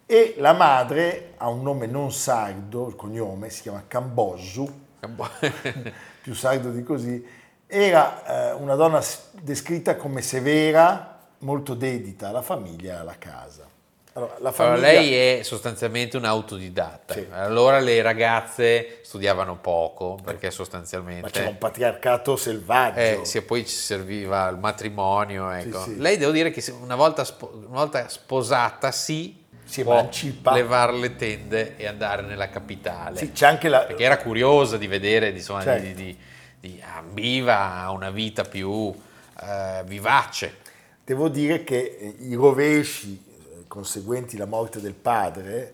E 0.06 0.36
la 0.38 0.54
madre 0.54 1.34
ha 1.38 1.48
un 1.48 1.62
nome 1.62 1.88
non 1.88 2.12
sardo, 2.12 2.88
il 2.88 2.96
cognome 2.96 3.50
si 3.50 3.62
chiama 3.62 3.84
Cambosu, 3.88 4.82
più 6.22 6.34
sardo 6.34 6.72
di 6.72 6.84
così, 6.84 7.26
era 7.68 8.52
eh, 8.52 8.54
una 8.54 8.76
donna 8.76 9.02
descritta 9.42 9.96
come 9.96 10.22
severa, 10.22 11.20
molto 11.40 11.74
dedita 11.74 12.30
alla 12.30 12.42
famiglia 12.42 12.94
e 12.94 12.98
alla 12.98 13.18
casa. 13.18 13.72
Allora, 14.16 14.36
la 14.40 14.54
Allora, 14.56 14.78
famiglia... 14.78 14.88
lei 14.92 15.40
è 15.40 15.44
sostanzialmente 15.44 16.18
un 16.18 16.26
autodidatta. 16.26 17.16
Allora 17.32 17.80
le 17.80 18.00
ragazze 18.04 19.00
studiavano 19.02 19.58
poco 19.58 20.20
perché 20.24 20.52
sostanzialmente... 20.52 21.22
Ma 21.22 21.30
c'era 21.30 21.50
un 21.50 21.58
patriarcato 21.58 22.36
selvaggio. 22.36 23.00
Eh, 23.00 23.20
sì, 23.24 23.42
poi 23.42 23.66
ci 23.66 23.76
serviva 23.76 24.48
il 24.50 24.58
matrimonio. 24.58 25.50
Ecco. 25.50 25.82
sì. 25.82 25.98
Lei 25.98 26.18
devo 26.18 26.32
dire 26.32 26.52
che 26.52 26.64
una 26.80 26.96
volta, 26.96 27.24
spo- 27.24 27.54
una 27.56 27.80
volta 27.80 28.08
sposata 28.08 28.92
sì, 28.92 29.43
Si 29.74 29.82
può 29.82 29.98
emancipa. 29.98 30.54
levare 30.54 30.94
le 30.94 31.16
tende 31.16 31.76
e 31.78 31.88
andare 31.88 32.22
nella 32.22 32.48
capitale. 32.48 33.18
Sì, 33.18 33.32
c'è 33.32 33.48
anche 33.48 33.70
la... 33.70 33.80
Perché 33.86 34.04
era 34.04 34.18
curiosa 34.18 34.78
di 34.78 34.86
vedere, 34.86 35.32
di, 35.32 35.40
insomma, 35.40 35.64
Certo. 35.64 35.84
di, 35.84 35.94
di- 35.96 36.18
di- 36.60 36.84
ambiva 36.96 37.78
a 37.82 37.90
una 37.90 38.12
vita 38.12 38.44
più 38.44 38.94
eh, 39.42 39.82
vivace. 39.86 40.58
Devo 41.04 41.28
dire 41.28 41.64
che 41.64 41.98
eh, 42.00 42.16
i 42.20 42.36
rovesci 42.36 43.20
eh, 43.26 43.64
conseguenti 43.68 44.38
la 44.38 44.46
morte 44.46 44.80
del 44.80 44.94
padre, 44.94 45.74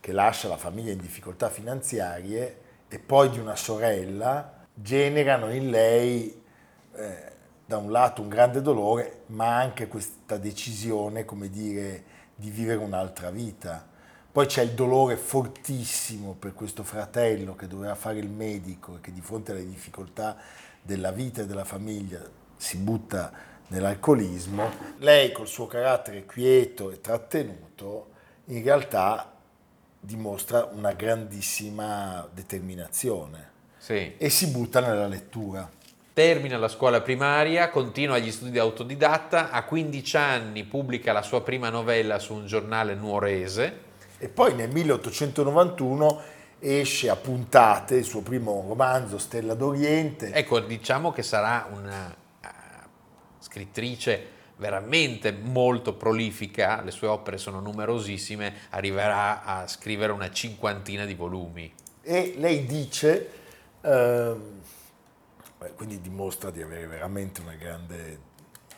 che 0.00 0.10
lascia 0.10 0.48
la 0.48 0.56
famiglia 0.56 0.90
in 0.90 0.98
difficoltà 0.98 1.48
finanziarie, 1.48 2.56
e 2.88 2.98
poi 2.98 3.30
di 3.30 3.38
una 3.38 3.54
sorella, 3.54 4.64
generano 4.74 5.52
in 5.52 5.70
lei 5.70 6.42
eh, 6.96 7.32
da 7.64 7.76
un 7.76 7.92
lato 7.92 8.22
un 8.22 8.28
grande 8.28 8.60
dolore, 8.60 9.20
ma 9.26 9.56
anche 9.56 9.86
questa 9.86 10.36
decisione, 10.36 11.24
come 11.24 11.48
dire, 11.48 12.14
di 12.36 12.50
vivere 12.50 12.78
un'altra 12.78 13.30
vita. 13.30 13.84
Poi 14.30 14.46
c'è 14.46 14.62
il 14.62 14.72
dolore 14.72 15.16
fortissimo 15.16 16.34
per 16.38 16.52
questo 16.52 16.84
fratello 16.84 17.56
che 17.56 17.66
doveva 17.66 17.94
fare 17.94 18.18
il 18.18 18.28
medico 18.28 18.96
e 18.96 19.00
che 19.00 19.10
di 19.12 19.22
fronte 19.22 19.52
alle 19.52 19.66
difficoltà 19.66 20.36
della 20.82 21.10
vita 21.10 21.40
e 21.42 21.46
della 21.46 21.64
famiglia 21.64 22.20
si 22.56 22.76
butta 22.76 23.32
nell'alcolismo. 23.68 24.70
Lei 24.98 25.32
col 25.32 25.46
suo 25.46 25.66
carattere 25.66 26.24
quieto 26.26 26.90
e 26.90 27.00
trattenuto 27.00 28.10
in 28.46 28.62
realtà 28.62 29.32
dimostra 29.98 30.68
una 30.70 30.92
grandissima 30.92 32.28
determinazione 32.32 33.50
Sì. 33.78 34.16
e 34.18 34.28
si 34.30 34.48
butta 34.48 34.80
nella 34.80 35.06
lettura. 35.06 35.68
Termina 36.16 36.56
la 36.56 36.68
scuola 36.68 37.02
primaria, 37.02 37.68
continua 37.68 38.16
gli 38.16 38.32
studi 38.32 38.58
autodidatta, 38.58 39.50
a 39.50 39.64
15 39.64 40.16
anni 40.16 40.64
pubblica 40.64 41.12
la 41.12 41.20
sua 41.20 41.42
prima 41.42 41.68
novella 41.68 42.18
su 42.18 42.32
un 42.32 42.46
giornale 42.46 42.94
nuorese. 42.94 43.80
E 44.16 44.30
poi 44.30 44.54
nel 44.54 44.70
1891 44.72 46.22
esce 46.58 47.10
a 47.10 47.16
puntate 47.16 47.96
il 47.96 48.04
suo 48.04 48.22
primo 48.22 48.64
romanzo, 48.66 49.18
Stella 49.18 49.52
d'Oriente. 49.52 50.32
Ecco, 50.32 50.58
diciamo 50.60 51.12
che 51.12 51.22
sarà 51.22 51.68
una 51.70 52.10
eh, 52.10 52.48
scrittrice 53.38 54.26
veramente 54.56 55.32
molto 55.32 55.92
prolifica, 55.96 56.80
le 56.80 56.92
sue 56.92 57.08
opere 57.08 57.36
sono 57.36 57.60
numerosissime, 57.60 58.54
arriverà 58.70 59.44
a 59.44 59.66
scrivere 59.68 60.12
una 60.12 60.30
cinquantina 60.30 61.04
di 61.04 61.12
volumi. 61.12 61.70
E 62.00 62.36
lei 62.38 62.64
dice, 62.64 63.30
ehm, 63.82 64.55
beh, 65.58 65.74
quindi 65.74 66.00
dimostra 66.00 66.50
di 66.50 66.62
avere 66.62 66.86
veramente 66.86 67.40
una 67.40 67.54
grande, 67.54 68.18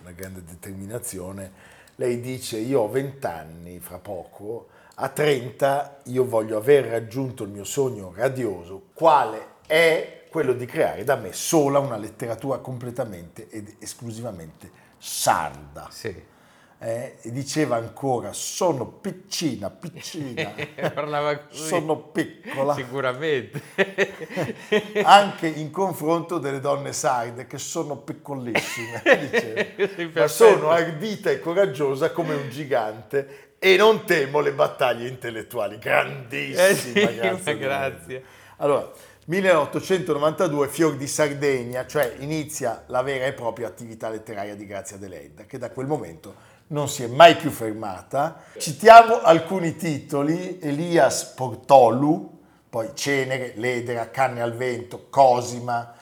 una 0.00 0.12
grande 0.12 0.44
determinazione, 0.44 1.76
lei 1.96 2.20
dice 2.20 2.58
io 2.58 2.82
ho 2.82 2.88
20 2.88 3.26
anni 3.26 3.80
fra 3.80 3.98
poco, 3.98 4.68
a 4.94 5.08
30 5.08 6.02
io 6.04 6.24
voglio 6.24 6.56
aver 6.56 6.86
raggiunto 6.86 7.44
il 7.44 7.50
mio 7.50 7.64
sogno 7.64 8.12
radioso, 8.14 8.88
quale 8.94 9.56
è 9.66 10.26
quello 10.30 10.52
di 10.52 10.66
creare 10.66 11.04
da 11.04 11.16
me 11.16 11.32
sola 11.32 11.78
una 11.78 11.96
letteratura 11.96 12.58
completamente 12.58 13.48
ed 13.48 13.76
esclusivamente 13.78 14.70
sarda. 14.98 15.88
Sì. 15.90 16.36
Eh, 16.80 17.16
e 17.20 17.32
diceva 17.32 17.76
ancora 17.76 18.32
sono 18.32 18.86
piccina, 18.86 19.68
piccina, 19.68 20.52
Parlava 20.94 21.38
così. 21.48 21.66
sono 21.66 21.96
piccola, 21.98 22.74
Sicuramente. 22.74 23.60
anche 25.02 25.46
in 25.48 25.70
confronto 25.70 26.38
delle 26.38 26.60
donne 26.60 26.92
sarde 26.92 27.46
che 27.46 27.58
sono 27.58 27.96
piccolissime, 27.96 29.02
diceva. 29.30 30.20
ma 30.20 30.28
sono 30.28 30.70
ardita 30.70 31.30
e 31.30 31.40
coraggiosa 31.40 32.10
come 32.12 32.34
un 32.34 32.48
gigante 32.48 33.54
e 33.58 33.76
non 33.76 34.04
temo 34.04 34.40
le 34.40 34.52
battaglie 34.52 35.08
intellettuali. 35.08 35.78
Grandissima, 35.78 36.68
Eh 36.68 36.74
sì, 36.76 36.92
grazie. 36.92 37.58
grazie. 37.58 38.22
Allora, 38.58 38.90
1892, 39.26 40.68
Fior 40.68 40.96
di 40.96 41.06
Sardegna, 41.06 41.86
cioè 41.86 42.14
inizia 42.20 42.84
la 42.86 43.02
vera 43.02 43.26
e 43.26 43.32
propria 43.32 43.66
attività 43.66 44.08
letteraria 44.08 44.54
di 44.54 44.64
Grazia 44.64 44.96
Deledda, 44.96 45.44
che 45.44 45.58
da 45.58 45.70
quel 45.70 45.86
momento 45.86 46.34
non 46.68 46.88
si 46.88 47.02
è 47.02 47.06
mai 47.06 47.36
più 47.36 47.50
fermata. 47.50 48.42
Citiamo 48.56 49.20
alcuni 49.20 49.76
titoli, 49.76 50.58
Elias 50.60 51.24
Portolu, 51.24 52.38
poi 52.68 52.90
Cenere, 52.94 53.54
Ledera, 53.56 54.10
Canne 54.10 54.42
al 54.42 54.54
vento, 54.54 55.06
Cosima, 55.08 55.94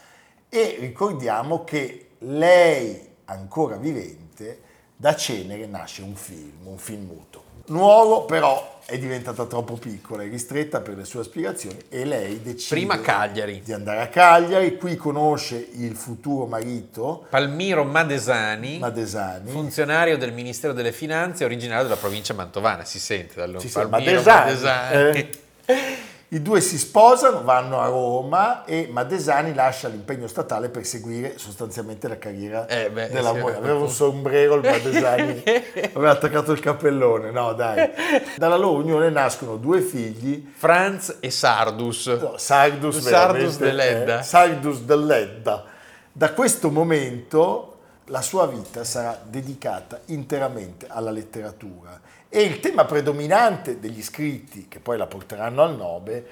e 0.48 0.76
ricordiamo 0.80 1.64
che 1.64 2.10
lei, 2.18 3.14
ancora 3.26 3.76
vivente, 3.76 4.62
da 4.96 5.14
Cenere 5.14 5.66
nasce 5.66 6.02
un 6.02 6.14
film, 6.14 6.66
un 6.66 6.78
film 6.78 7.06
muto. 7.06 7.44
Nuovo 7.66 8.24
però 8.24 8.75
è 8.86 8.98
diventata 8.98 9.44
troppo 9.46 9.74
piccola 9.74 10.22
e 10.22 10.28
ristretta 10.28 10.80
per 10.80 10.96
le 10.96 11.04
sue 11.04 11.20
aspirazioni 11.20 11.76
e 11.88 12.04
lei 12.04 12.40
decide 12.40 13.60
di 13.62 13.72
andare 13.72 14.00
a 14.00 14.06
Cagliari, 14.06 14.76
qui 14.76 14.94
conosce 14.94 15.68
il 15.72 15.96
futuro 15.96 16.46
marito 16.46 17.26
Palmiro 17.28 17.82
Madesani, 17.84 18.78
Madesani. 18.78 19.50
funzionario 19.50 20.16
del 20.16 20.32
Ministero 20.32 20.72
delle 20.72 20.92
Finanze, 20.92 21.44
originario 21.44 21.82
della 21.82 21.96
provincia 21.96 22.32
mantovana, 22.32 22.84
si 22.84 23.00
sente. 23.00 23.34
Sì, 23.58 23.68
sì, 23.68 23.74
Palmiro 23.74 24.22
Madesani. 24.22 25.18
Eh, 25.64 26.04
I 26.28 26.42
due 26.42 26.60
si 26.60 26.76
sposano, 26.76 27.42
vanno 27.44 27.80
a 27.80 27.86
Roma 27.86 28.64
e 28.64 28.88
Madesani 28.90 29.54
lascia 29.54 29.86
l'impegno 29.86 30.26
statale 30.26 30.68
per 30.70 30.84
seguire 30.84 31.38
sostanzialmente 31.38 32.08
la 32.08 32.18
carriera 32.18 32.66
Eh, 32.66 32.90
beh, 32.90 33.10
della 33.10 33.30
moglie. 33.30 33.42
quel 33.42 33.56
Aveva 33.56 33.78
un 33.78 33.88
sombrero 33.88 34.54
il 34.56 34.62
Madesani, 34.62 35.42
aveva 35.94 36.10
attaccato 36.10 36.50
il 36.50 36.58
cappellone, 36.58 37.30
no 37.30 37.52
dai. 37.52 37.88
Dalla 38.36 38.56
loro 38.56 38.78
unione 38.82 39.08
nascono 39.08 39.56
due 39.56 39.80
figli, 39.80 40.50
Franz 40.52 41.18
e 41.20 41.30
Sardus. 41.30 42.06
no, 42.08 42.34
Sardus, 42.36 42.98
Sardus 42.98 43.56
veramente, 43.58 43.64
de 43.64 43.72
Ledda. 43.72 44.18
eh, 44.18 44.22
Sardus 44.24 44.80
del 44.80 45.06
Ledda. 45.06 45.64
Da 46.10 46.32
questo 46.32 46.70
momento 46.70 47.75
la 48.06 48.22
sua 48.22 48.46
vita 48.46 48.84
sarà 48.84 49.20
dedicata 49.24 50.00
interamente 50.06 50.86
alla 50.88 51.10
letteratura 51.10 52.00
e 52.28 52.42
il 52.42 52.60
tema 52.60 52.84
predominante 52.84 53.80
degli 53.80 54.02
scritti 54.02 54.68
che 54.68 54.78
poi 54.78 54.96
la 54.96 55.06
porteranno 55.06 55.62
al 55.62 55.76
Nobel 55.76 56.24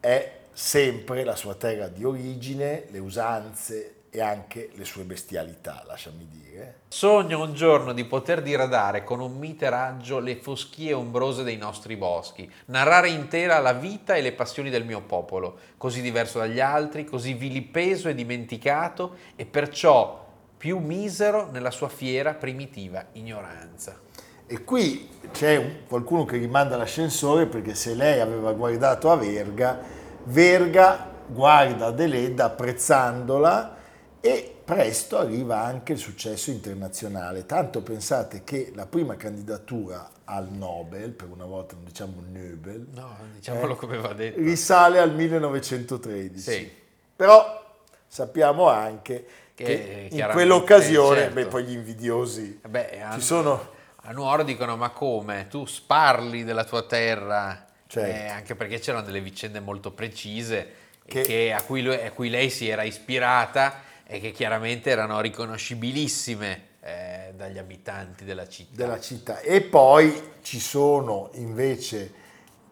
è 0.00 0.38
sempre 0.52 1.24
la 1.24 1.36
sua 1.36 1.54
terra 1.54 1.88
di 1.88 2.04
origine, 2.04 2.86
le 2.90 2.98
usanze 2.98 3.94
e 4.10 4.20
anche 4.20 4.70
le 4.74 4.84
sue 4.84 5.04
bestialità, 5.04 5.84
lasciami 5.86 6.26
dire. 6.26 6.80
Sogno 6.88 7.40
un 7.40 7.54
giorno 7.54 7.92
di 7.92 8.04
poter 8.04 8.42
diradare 8.42 9.04
con 9.04 9.20
un 9.20 9.38
mite 9.38 9.68
raggio 9.68 10.18
le 10.18 10.36
foschie 10.36 10.92
ombrose 10.92 11.44
dei 11.44 11.56
nostri 11.56 11.96
boschi, 11.96 12.50
narrare 12.66 13.10
intera 13.10 13.58
la 13.58 13.72
vita 13.72 14.14
e 14.14 14.22
le 14.22 14.32
passioni 14.32 14.68
del 14.68 14.84
mio 14.84 15.02
popolo, 15.02 15.58
così 15.76 16.00
diverso 16.00 16.38
dagli 16.38 16.60
altri, 16.60 17.04
così 17.04 17.34
vilipeso 17.34 18.08
e 18.08 18.14
dimenticato, 18.14 19.16
e 19.36 19.46
perciò 19.46 20.28
più 20.60 20.76
misero 20.76 21.48
nella 21.50 21.70
sua 21.70 21.88
fiera 21.88 22.34
primitiva 22.34 23.06
ignoranza. 23.12 23.98
E 24.46 24.62
qui 24.62 25.08
c'è 25.32 25.56
un- 25.56 25.76
qualcuno 25.88 26.26
che 26.26 26.36
rimanda 26.36 26.76
l'ascensore 26.76 27.46
perché 27.46 27.74
se 27.74 27.94
lei 27.94 28.20
aveva 28.20 28.52
guardato 28.52 29.10
a 29.10 29.16
Verga, 29.16 29.78
Verga 30.24 31.08
guarda 31.28 31.86
Adeleda 31.86 32.44
apprezzandola 32.44 33.76
e 34.20 34.54
presto 34.62 35.16
arriva 35.16 35.60
anche 35.62 35.92
il 35.92 35.98
successo 35.98 36.50
internazionale. 36.50 37.46
Tanto 37.46 37.80
pensate 37.82 38.44
che 38.44 38.70
la 38.74 38.84
prima 38.84 39.16
candidatura 39.16 40.10
al 40.24 40.50
Nobel, 40.50 41.12
per 41.12 41.28
una 41.30 41.46
volta 41.46 41.74
non 41.74 41.86
diciamo 41.86 42.16
Nobel, 42.30 42.86
No, 42.92 43.16
diciamolo 43.34 43.72
eh, 43.72 43.76
come 43.76 43.96
va 43.96 44.12
detto. 44.12 44.38
risale 44.40 44.98
al 44.98 45.14
1913. 45.14 46.38
Sì. 46.38 46.70
Però 47.16 47.64
sappiamo 48.06 48.68
anche 48.68 49.24
Che 49.64 50.08
che, 50.10 50.16
in 50.16 50.28
quell'occasione, 50.32 51.18
certo. 51.20 51.34
beh, 51.34 51.46
poi 51.46 51.64
gli 51.64 51.72
invidiosi 51.72 52.60
Eh 52.64 52.68
beh, 52.68 53.02
a- 53.02 53.14
ci 53.14 53.20
sono... 53.20 53.78
A 54.04 54.12
Nuoro 54.12 54.42
dicono, 54.42 54.76
ma 54.76 54.88
come? 54.90 55.46
Tu 55.50 55.66
sparli 55.66 56.42
della 56.42 56.64
tua 56.64 56.82
terra? 56.82 57.66
Certo. 57.86 58.10
Eh, 58.10 58.28
anche 58.28 58.54
perché 58.54 58.78
c'erano 58.78 59.04
delle 59.04 59.20
vicende 59.20 59.60
molto 59.60 59.90
precise 59.92 60.66
Che- 61.06 61.22
che- 61.22 61.52
a, 61.52 61.60
cui 61.62 61.82
lui- 61.82 61.94
a 62.02 62.10
cui 62.12 62.30
lei 62.30 62.48
si 62.48 62.68
era 62.68 62.82
ispirata 62.82 63.82
e 64.06 64.18
che 64.20 64.30
chiaramente 64.32 64.90
erano 64.90 65.20
riconoscibilissime 65.20 66.68
eh, 66.82 67.32
dagli 67.36 67.58
abitanti 67.58 68.24
della 68.24 68.48
città. 68.48 68.74
della 68.74 69.00
città. 69.00 69.40
E 69.40 69.60
poi 69.60 70.30
ci 70.42 70.58
sono 70.58 71.28
invece 71.34 72.12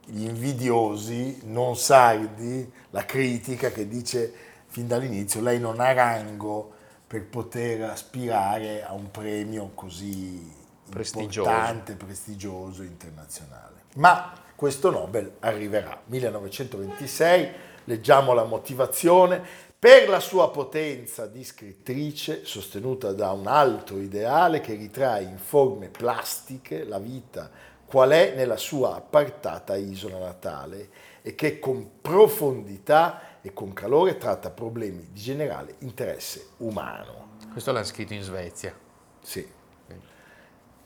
gli 0.07 0.25
invidiosi, 0.25 1.41
non 1.45 1.77
sardi, 1.77 2.71
la 2.91 3.05
critica 3.05 3.71
che 3.71 3.87
dice 3.87 4.33
fin 4.69 4.87
dall'inizio 4.87 5.43
lei 5.43 5.61
non 5.61 5.81
ha 5.81 5.93
rango 5.93 6.73
per 7.09 7.25
poter 7.25 7.85
aspirare 7.85 8.85
a 8.85 8.93
un 8.93 9.11
premio 9.11 9.71
così 9.75 10.55
Prestigioso. 10.91 11.49
importante, 11.49 11.95
prestigioso, 11.95 12.83
internazionale. 12.83 13.85
Ma 13.95 14.33
questo 14.55 14.91
Nobel 14.91 15.37
arriverà. 15.41 16.01
1926, 16.05 17.51
leggiamo 17.85 18.35
la 18.35 18.45
motivazione, 18.45 19.43
per 19.79 20.09
la 20.09 20.21
sua 20.21 20.51
potenza 20.51 21.27
di 21.27 21.45
scrittrice, 21.45 22.45
sostenuta 22.45 23.13
da 23.13 23.31
un 23.33 23.47
altro 23.47 23.99
ideale 24.01 24.61
che 24.61 24.75
ritrae 24.75 25.23
in 25.23 25.39
forme 25.39 25.89
plastiche 25.89 26.85
la 26.85 26.99
vita 26.99 27.51
qual 27.87 28.11
è 28.11 28.35
nella 28.37 28.59
sua 28.59 28.97
appartata 28.97 29.75
isola 29.77 30.19
natale 30.19 30.91
e 31.23 31.35
che 31.35 31.59
con 31.59 32.01
profondità 32.03 33.21
e 33.43 33.53
con 33.53 33.73
calore 33.73 34.17
tratta 34.17 34.51
problemi 34.51 35.09
di 35.13 35.21
generale 35.21 35.77
interesse 35.81 36.49
umano. 36.59 37.37
Questo 37.53 37.73
l'ha 37.73 37.85
scritto 37.85 38.15
in 38.15 38.23
Svezia. 38.23 38.77
Sì. 39.21 39.47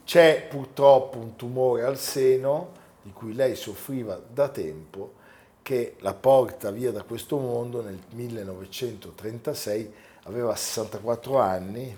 C'è 0.03 0.47
purtroppo 0.49 1.17
un 1.17 1.35
tumore 1.35 1.83
al 1.83 1.97
seno 1.97 2.71
di 3.01 3.11
cui 3.11 3.33
lei 3.33 3.55
soffriva 3.55 4.19
da 4.25 4.49
tempo 4.49 5.21
che 5.61 5.95
la 5.99 6.13
porta 6.13 6.71
via 6.71 6.91
da 6.91 7.03
questo 7.03 7.37
mondo 7.37 7.81
nel 7.81 7.99
1936, 8.09 9.93
aveva 10.23 10.55
64 10.55 11.39
anni 11.39 11.97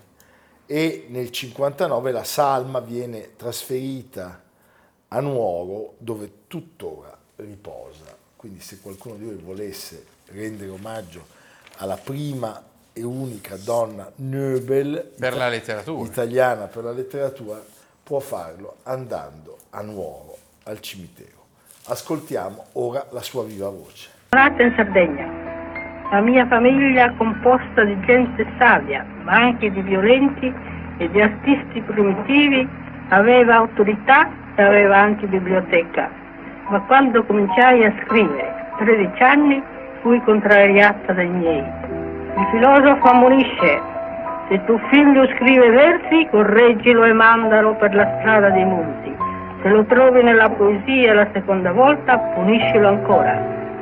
e 0.68 1.06
nel 1.10 1.32
59 1.32 2.12
la 2.12 2.24
salma 2.24 2.80
viene 2.80 3.36
trasferita 3.36 4.44
a 5.08 5.20
Nuoro 5.20 5.96
dove 5.98 6.32
tuttora 6.48 7.18
riposa. 7.38 8.16
Quindi 8.36 8.62
se 8.62 8.80
qualcuno 8.80 9.16
di 9.16 9.26
voi 9.26 9.36
volesse 9.36 10.06
rendere 10.32 10.70
omaggio 10.70 11.26
alla 11.78 11.98
prima 12.02 12.62
e 12.94 13.04
unica 13.04 13.56
donna 13.58 14.10
Nobel 14.18 15.14
Per 15.20 15.36
la 15.36 15.50
letteratura. 15.50 16.08
italiana 16.08 16.66
per 16.66 16.84
la 16.84 16.92
letteratura 16.92 17.60
può 18.02 18.20
farlo 18.20 18.78
andando 18.84 19.58
a 19.72 19.82
Nuoro 19.82 20.38
al 20.64 20.80
cimitero. 20.80 21.44
Ascoltiamo 21.88 22.66
ora 22.74 23.06
la 23.12 23.22
sua 23.22 23.44
viva 23.44 23.70
voce. 23.70 24.10
Nata 24.32 24.64
in 24.64 24.74
Sardegna. 24.76 25.44
La 26.12 26.22
mia 26.22 26.48
famiglia, 26.48 27.12
composta 27.16 27.84
di 27.84 28.00
gente 28.06 28.46
savia, 28.58 29.04
ma 29.24 29.34
anche 29.34 29.72
di 29.72 29.82
violenti 29.82 30.54
e 30.98 31.10
di 31.10 31.20
artisti 31.22 31.82
primitivi, 31.82 32.68
aveva 33.10 33.56
autorità 33.56 34.30
e 34.56 34.62
aveva 34.62 34.98
anche 35.00 35.26
biblioteca. 35.28 36.10
Ma 36.70 36.80
quando 36.82 37.24
cominciai 37.26 37.84
a 37.84 37.94
scrivere, 38.06 38.72
13 38.78 39.24
anni, 39.24 39.64
fui 40.06 40.22
contrariata 40.22 41.14
dai 41.14 41.28
miei. 41.28 41.64
Il 42.38 42.48
filosofo 42.52 43.08
ammonisce, 43.08 43.82
se 44.48 44.64
tuo 44.66 44.78
figlio 44.92 45.26
scrive 45.30 45.72
versi, 45.72 46.28
correggilo 46.30 47.06
e 47.06 47.14
mandalo 47.14 47.74
per 47.74 47.96
la 47.96 48.08
strada 48.20 48.52
dei 48.52 48.66
monti. 48.66 49.12
Se 49.64 49.70
lo 49.70 49.84
trovi 49.86 50.22
nella 50.22 50.48
poesia 50.50 51.16
la 51.16 51.28
seconda 51.34 51.72
volta, 51.72 52.20
puniscilo 52.20 52.88
ancora. 52.88 53.36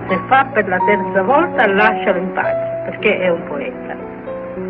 Se 0.08 0.18
fa 0.28 0.46
per 0.54 0.66
la 0.70 0.78
terza 0.86 1.24
volta, 1.24 1.68
lascialo 1.68 2.20
in 2.20 2.32
pace, 2.32 2.84
perché 2.86 3.20
è 3.20 3.28
un 3.28 3.44
poeta. 3.46 3.94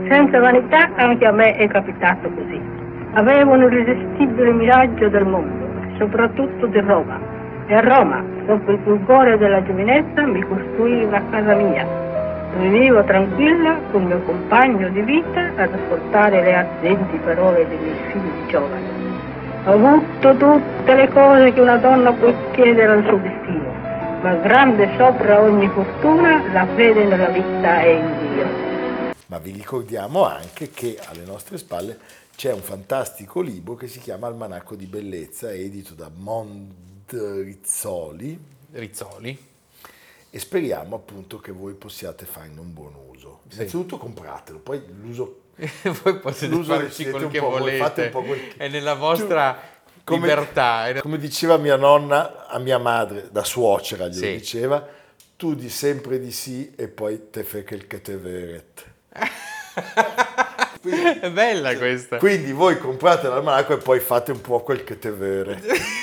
Senza 0.10 0.40
vanità, 0.40 0.90
anche 0.96 1.24
a 1.28 1.32
me 1.32 1.54
è 1.54 1.68
capitato 1.68 2.32
così. 2.32 2.60
Avevo 3.14 3.52
un 3.52 3.62
irresistibile 3.62 4.54
miraggio 4.54 5.08
del 5.08 5.28
mondo, 5.28 5.68
soprattutto 6.00 6.66
di 6.66 6.80
Roma. 6.80 7.33
E 7.66 7.74
a 7.74 7.80
Roma, 7.80 8.22
dopo 8.46 8.72
il 8.72 8.80
fulgore 8.84 9.38
della 9.38 9.64
giovinezza, 9.64 10.22
mi 10.26 10.42
costruì 10.42 11.06
una 11.06 11.24
casa 11.30 11.56
mia, 11.56 11.88
dove 12.52 12.68
vivo 12.68 13.04
tranquilla 13.06 13.80
con 13.90 14.02
il 14.02 14.08
mio 14.08 14.22
compagno 14.24 14.90
di 14.90 15.02
vita 15.02 15.54
ad 15.56 15.74
ascoltare 15.74 16.44
le 16.44 16.54
ardenti 16.54 17.18
parole 17.20 17.66
dei 17.68 17.78
miei 17.78 18.12
figli 18.12 18.48
giovani. 18.48 18.86
Ho 19.66 19.72
avuto 19.72 20.36
tutte 20.36 20.94
le 20.94 21.08
cose 21.08 21.54
che 21.54 21.62
una 21.62 21.78
donna 21.78 22.12
può 22.12 22.34
chiedere 22.52 22.92
al 22.92 23.06
suo 23.06 23.18
destino, 23.18 23.72
ma 24.22 24.34
grande 24.36 24.90
sopra 24.98 25.40
ogni 25.40 25.70
fortuna 25.70 26.44
la 26.52 26.68
fede 26.76 27.06
nella 27.06 27.30
vita 27.30 27.82
e 27.82 27.94
in 27.94 28.14
Dio. 28.20 28.46
Ma 29.28 29.38
vi 29.38 29.52
ricordiamo 29.52 30.26
anche 30.26 30.70
che 30.70 31.00
alle 31.10 31.24
nostre 31.26 31.58
spalle 31.58 31.98
c'è 32.36 32.52
un 32.52 32.60
fantastico 32.60 33.40
libro 33.40 33.76
che 33.76 33.88
si 33.88 34.00
chiama 34.00 34.28
Almanacco 34.28 34.76
di 34.76 34.86
Bellezza, 34.86 35.50
edito 35.54 35.94
da 35.94 36.10
Mondrizzoli. 36.14 36.93
Rizzoli. 38.72 39.52
E 40.30 40.40
speriamo 40.40 40.96
appunto 40.96 41.38
che 41.40 41.52
voi 41.52 41.74
possiate 41.74 42.26
farne 42.26 42.60
un 42.60 42.74
buon 42.74 42.94
uso. 43.10 43.42
Sì. 43.48 43.56
Innanzitutto 43.58 43.98
compratelo, 43.98 44.60
poi 44.60 44.82
l'uso 45.02 45.42
Voi 46.04 46.18
potete 46.18 46.48
l'uso 46.48 46.74
farci 46.74 47.08
quel 47.10 47.28
che 47.28 47.38
volete. 47.40 48.10
quel 48.10 48.56
È 48.58 48.68
nella 48.68 48.96
vostra 48.96 49.60
Come- 50.04 50.28
libertà. 50.28 50.88
È- 50.88 51.00
Come 51.02 51.20
diceva 51.20 51.58
mia 51.58 51.76
nonna 51.76 52.48
a 52.48 52.58
mia 52.58 52.80
madre, 52.80 53.28
da 53.32 53.44
suocera 53.44 54.08
glielo 54.08 54.26
Sì. 54.26 54.32
diceva, 54.38 54.88
tu 55.38 55.54
di 55.54 55.70
sempre 55.70 56.20
di 56.20 56.32
sì 56.32 56.74
e 56.76 56.88
poi 56.88 57.30
te 57.30 57.44
fai 57.44 57.64
quel 57.64 57.86
che 57.86 58.02
te 58.02 58.18
veret. 58.18 58.84
È 60.90 61.30
bella 61.30 61.76
questa. 61.78 62.18
Quindi 62.18 62.52
voi 62.52 62.78
comprate 62.78 63.28
l'almanacco 63.28 63.74
e 63.74 63.78
poi 63.78 64.00
fate 64.00 64.32
un 64.32 64.42
po' 64.42 64.62
quel 64.62 64.84
che 64.84 65.00
te 65.00 65.12
vere. 65.12 65.62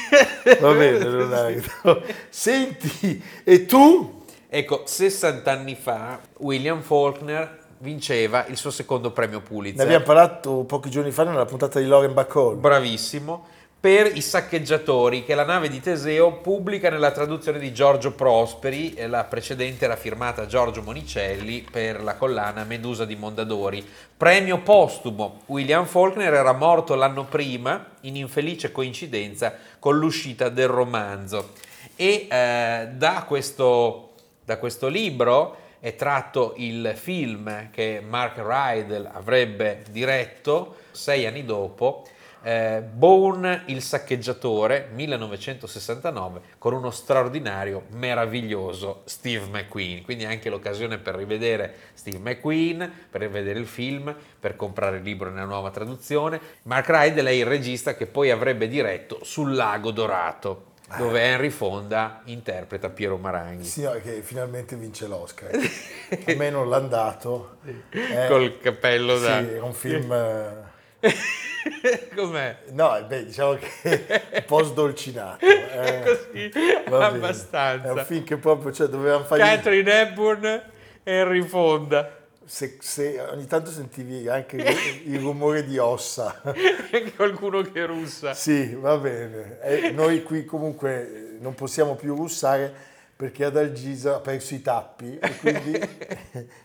Va 0.59 0.73
bene, 0.73 0.99
Leonardo. 0.99 2.03
Senti, 2.31 3.23
e 3.45 3.66
tu? 3.66 4.25
Ecco, 4.49 4.83
60 4.87 5.51
anni 5.51 5.77
fa 5.77 6.19
William 6.38 6.81
Faulkner 6.81 7.59
vinceva 7.79 8.47
il 8.49 8.57
suo 8.57 8.71
secondo 8.71 9.11
premio 9.11 9.40
Pulitzer. 9.40 9.87
Ne 9.87 9.95
abbiamo 9.95 10.05
parlato 10.05 10.64
pochi 10.64 10.90
giorni 10.90 11.11
fa 11.11 11.25
nella 11.25 11.45
puntata 11.45 11.79
di 11.79 11.87
Loren 11.87 12.14
Bacall. 12.14 12.59
Bravissimo. 12.59 13.47
Per 13.81 14.14
i 14.14 14.21
saccheggiatori 14.21 15.25
che 15.25 15.35
la 15.35 15.47
nave 15.47 15.71
di 15.71 15.81
Teseo 15.81 16.33
pubblica 16.33 16.90
nella 16.90 17.12
traduzione 17.12 17.59
di 17.59 17.73
Giorgio 17.73 18.12
Prosperi, 18.12 18.95
la 19.07 19.25
precedente 19.25 19.87
era 19.87 19.97
firmata 19.97 20.45
Giorgio 20.45 20.83
Monicelli 20.83 21.62
per 21.62 22.03
la 22.03 22.16
collana 22.16 22.64
Medusa 22.64 23.07
di 23.07 23.16
Mondadori. 23.16 23.83
Premio 24.14 24.59
postumo. 24.59 25.40
William 25.47 25.87
Faulkner 25.87 26.35
era 26.35 26.53
morto 26.53 26.95
l'anno 26.95 27.25
prima, 27.25 27.93
in 28.03 28.16
infelice 28.16 28.71
coincidenza 28.71 29.55
con 29.79 29.97
l'uscita 29.97 30.51
del 30.51 30.69
romanzo. 30.69 31.53
E 31.97 32.27
eh, 32.31 32.88
da, 32.93 33.25
questo, 33.27 34.11
da 34.45 34.59
questo 34.59 34.88
libro 34.88 35.57
è 35.81 35.97
tratto 35.97 36.53
il 36.59 36.93
film 36.97 37.71
che 37.71 38.03
Mark 38.07 38.43
Rydell 38.45 39.09
avrebbe 39.11 39.85
diretto 39.88 40.77
sei 40.90 41.25
anni 41.25 41.47
dopo, 41.47 42.05
eh, 42.42 42.83
Bone 42.83 43.62
il 43.66 43.83
saccheggiatore 43.83 44.88
1969 44.92 46.40
con 46.59 46.72
uno 46.74 46.90
straordinario, 46.90 47.85
meraviglioso 47.90 49.03
Steve 49.05 49.46
McQueen. 49.46 50.03
Quindi 50.03 50.24
anche 50.24 50.50
l'occasione 50.50 50.98
per 50.98 51.14
rivedere 51.14 51.74
Steve 51.94 52.18
McQueen, 52.18 52.90
per 53.11 53.20
rivedere 53.20 53.59
il 53.59 53.66
film, 53.66 54.14
per 54.38 54.57
comprare 54.57 54.98
il 54.98 55.03
libro 55.03 55.31
nella 55.31 55.46
nuova 55.46 55.70
traduzione. 55.70 56.40
Mark 56.62 56.88
Rydell 56.88 57.26
è 57.26 57.31
il 57.31 57.46
regista 57.46 57.94
che 57.94 58.07
poi 58.07 58.31
avrebbe 58.31 58.68
diretto 58.68 59.18
Sul 59.22 59.55
lago 59.55 59.90
dorato. 59.90 60.68
Dove 60.96 61.22
Henry 61.22 61.50
Fonda 61.50 62.20
interpreta 62.24 62.88
Piero 62.88 63.16
Maranghi. 63.16 63.64
Sì, 63.64 63.88
che 64.03 64.22
finalmente 64.22 64.74
vince 64.74 65.07
l'Oscar. 65.07 65.50
A 66.26 66.35
me 66.35 66.50
non 66.50 66.68
l'hanno 66.68 66.88
dato. 66.88 67.59
Eh, 67.90 68.26
Col 68.26 68.59
cappello 68.59 69.16
sì, 69.16 69.22
da- 69.22 69.38
è 69.38 69.61
un 69.61 69.72
film... 69.72 70.68
eh, 71.00 71.14
Com'è? 72.14 72.56
No, 72.70 73.04
beh, 73.06 73.26
diciamo 73.26 73.54
che 73.54 74.06
è 74.06 74.38
un 74.38 74.44
po' 74.46 74.62
sdolcinato. 74.62 75.44
eh. 75.44 76.02
Così, 76.04 76.48
bene. 76.48 77.04
abbastanza. 77.04 77.88
È 77.88 77.90
un 77.92 78.04
film 78.04 78.24
che 78.24 78.36
proprio, 78.36 78.72
cioè, 78.72 78.88
dovevamo 78.88 79.24
fargli... 79.24 79.42
Catherine 79.42 80.00
Hepburn 80.00 80.44
e 80.44 80.62
Henry 81.04 81.42
Fonda. 81.42 82.18
Se, 82.44 82.78
se 82.80 83.20
ogni 83.30 83.46
tanto 83.46 83.70
sentivi 83.70 84.28
anche 84.28 84.56
il, 85.04 85.20
rumore 85.20 85.64
di 85.64 85.78
ossa. 85.78 86.40
Qualcuno 87.14 87.62
che 87.62 87.86
russa. 87.86 88.34
Sì, 88.34 88.74
va 88.74 88.96
bene. 88.96 89.60
E 89.62 89.90
noi 89.92 90.24
qui 90.24 90.44
comunque 90.44 91.36
non 91.38 91.54
possiamo 91.54 91.94
più 91.94 92.16
russare 92.16 92.88
perché 93.14 93.44
Adalgisa 93.44 94.16
ha 94.16 94.20
perso 94.20 94.54
i 94.54 94.62
tappi 94.62 95.16
e 95.20 95.36
quindi 95.36 95.78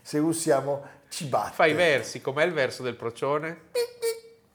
se 0.02 0.18
russiamo 0.18 0.84
ci 1.08 1.26
batte. 1.26 1.54
Fai 1.54 1.70
i 1.70 1.74
versi, 1.74 2.20
com'è 2.20 2.44
il 2.44 2.52
verso 2.52 2.82
del 2.82 2.96
procione? 2.96 3.60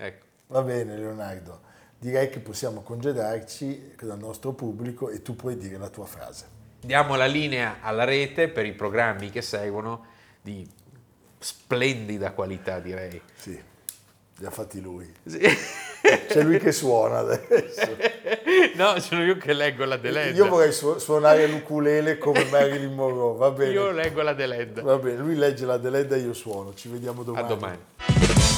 Ecco. 0.03 0.25
Va 0.47 0.61
bene 0.63 0.97
Leonardo, 0.97 1.61
direi 1.97 2.29
che 2.29 2.39
possiamo 2.39 2.81
congedarci 2.81 3.93
dal 4.01 4.17
nostro 4.17 4.51
pubblico 4.53 5.09
e 5.09 5.21
tu 5.21 5.35
puoi 5.35 5.55
dire 5.57 5.77
la 5.77 5.89
tua 5.89 6.05
frase. 6.05 6.45
Diamo 6.81 7.15
la 7.15 7.27
linea 7.27 7.77
alla 7.81 8.03
rete 8.03 8.49
per 8.49 8.65
i 8.65 8.73
programmi 8.73 9.29
che 9.29 9.41
seguono 9.43 10.05
di 10.41 10.67
splendida 11.37 12.31
qualità, 12.31 12.79
direi. 12.79 13.21
Sì, 13.35 13.61
li 14.37 14.45
ha 14.45 14.49
fatti 14.49 14.81
lui. 14.81 15.11
Sì. 15.23 15.39
C'è 16.27 16.41
lui 16.41 16.57
che 16.59 16.71
suona 16.71 17.19
adesso. 17.19 17.95
No, 18.75 18.99
sono 18.99 19.23
io 19.23 19.37
che 19.37 19.53
leggo 19.53 19.85
la 19.85 19.97
delenda. 19.97 20.35
Io 20.35 20.47
vorrei 20.49 20.71
su- 20.73 20.97
suonare 20.97 21.47
l'ukulele 21.47 22.17
come 22.17 22.43
Marilyn 22.45 22.93
Monroe, 22.93 23.37
va 23.37 23.51
bene. 23.51 23.71
Io 23.71 23.91
leggo 23.91 24.21
la 24.21 24.33
delenda. 24.33 24.81
Va 24.81 24.97
bene, 24.97 25.17
lui 25.17 25.35
legge 25.35 25.65
la 25.65 25.77
delenda 25.77 26.15
e 26.15 26.19
io 26.19 26.33
suono. 26.33 26.73
Ci 26.73 26.89
vediamo 26.89 27.23
domani. 27.23 27.45
A 27.45 27.47
domani. 27.47 27.77